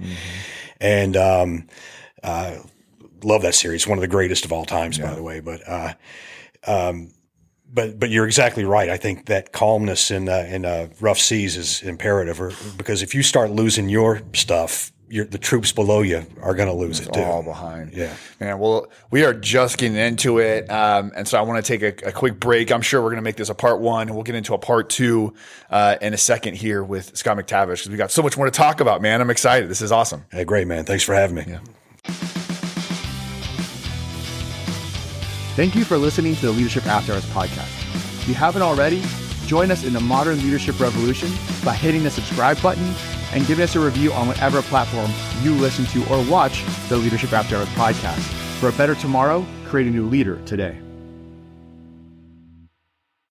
And 0.80 1.16
um, 1.16 1.66
uh, 2.22 2.58
love 3.24 3.42
that 3.42 3.54
series. 3.54 3.86
One 3.86 3.98
of 3.98 4.02
the 4.02 4.08
greatest 4.08 4.44
of 4.44 4.52
all 4.52 4.64
times, 4.64 4.98
by 4.98 5.14
the 5.14 5.22
way. 5.22 5.40
But 5.40 5.68
uh, 5.68 5.94
um, 6.66 7.12
but 7.72 7.98
but 7.98 8.10
you're 8.10 8.26
exactly 8.26 8.64
right. 8.64 8.88
I 8.88 8.96
think 8.96 9.26
that 9.26 9.52
calmness 9.52 10.10
in 10.10 10.28
uh, 10.28 10.46
in 10.48 10.64
uh, 10.64 10.88
rough 11.00 11.18
seas 11.18 11.56
is 11.56 11.82
imperative, 11.82 12.40
or, 12.40 12.52
because 12.76 13.02
if 13.02 13.14
you 13.14 13.22
start 13.22 13.50
losing 13.50 13.88
your 13.88 14.22
stuff, 14.32 14.92
your, 15.10 15.24
the 15.24 15.38
troops 15.38 15.72
below 15.72 16.02
you 16.02 16.24
are 16.42 16.54
going 16.54 16.68
to 16.68 16.74
lose 16.74 17.00
it 17.00 17.12
too. 17.12 17.20
all 17.20 17.42
behind. 17.42 17.92
Yeah. 17.92 18.14
Man, 18.40 18.58
well, 18.58 18.88
we 19.10 19.24
are 19.24 19.34
just 19.34 19.78
getting 19.78 19.96
into 19.96 20.38
it. 20.38 20.70
Um, 20.70 21.12
and 21.16 21.26
so 21.26 21.38
I 21.38 21.42
want 21.42 21.64
to 21.64 21.78
take 21.78 22.02
a, 22.02 22.08
a 22.08 22.12
quick 22.12 22.38
break. 22.38 22.70
I'm 22.70 22.82
sure 22.82 23.00
we're 23.00 23.10
going 23.10 23.16
to 23.16 23.22
make 23.22 23.36
this 23.36 23.48
a 23.48 23.54
part 23.54 23.80
one 23.80 24.08
and 24.08 24.14
we'll 24.14 24.24
get 24.24 24.34
into 24.34 24.54
a 24.54 24.58
part 24.58 24.90
two 24.90 25.34
uh, 25.70 25.96
in 26.00 26.14
a 26.14 26.18
second 26.18 26.56
here 26.56 26.82
with 26.82 27.16
Scott 27.16 27.36
Mactavish 27.36 27.68
because 27.68 27.90
we 27.90 27.96
got 27.96 28.10
so 28.10 28.22
much 28.22 28.36
more 28.36 28.46
to 28.46 28.52
talk 28.52 28.80
about, 28.80 29.02
man. 29.02 29.20
I'm 29.20 29.30
excited. 29.30 29.68
This 29.68 29.82
is 29.82 29.92
awesome. 29.92 30.24
Hey, 30.30 30.44
great 30.44 30.66
man. 30.66 30.84
Thanks 30.84 31.04
for 31.04 31.14
having 31.14 31.36
me. 31.36 32.37
Thank 35.58 35.74
you 35.74 35.84
for 35.84 35.98
listening 35.98 36.36
to 36.36 36.42
the 36.42 36.52
Leadership 36.52 36.86
After 36.86 37.12
Hours 37.12 37.26
podcast. 37.30 37.82
If 38.20 38.28
you 38.28 38.34
haven't 38.34 38.62
already, 38.62 39.02
join 39.46 39.72
us 39.72 39.82
in 39.82 39.92
the 39.92 39.98
modern 39.98 40.38
leadership 40.38 40.78
revolution 40.78 41.32
by 41.64 41.74
hitting 41.74 42.04
the 42.04 42.12
subscribe 42.12 42.62
button 42.62 42.94
and 43.32 43.44
giving 43.44 43.64
us 43.64 43.74
a 43.74 43.80
review 43.80 44.12
on 44.12 44.28
whatever 44.28 44.62
platform 44.62 45.10
you 45.42 45.52
listen 45.54 45.84
to 45.86 46.14
or 46.14 46.24
watch 46.30 46.64
the 46.88 46.96
Leadership 46.96 47.32
After 47.32 47.56
Hours 47.56 47.66
podcast. 47.70 48.20
For 48.60 48.68
a 48.68 48.72
better 48.74 48.94
tomorrow, 48.94 49.44
create 49.66 49.88
a 49.88 49.90
new 49.90 50.08
leader 50.08 50.40
today. 50.44 50.78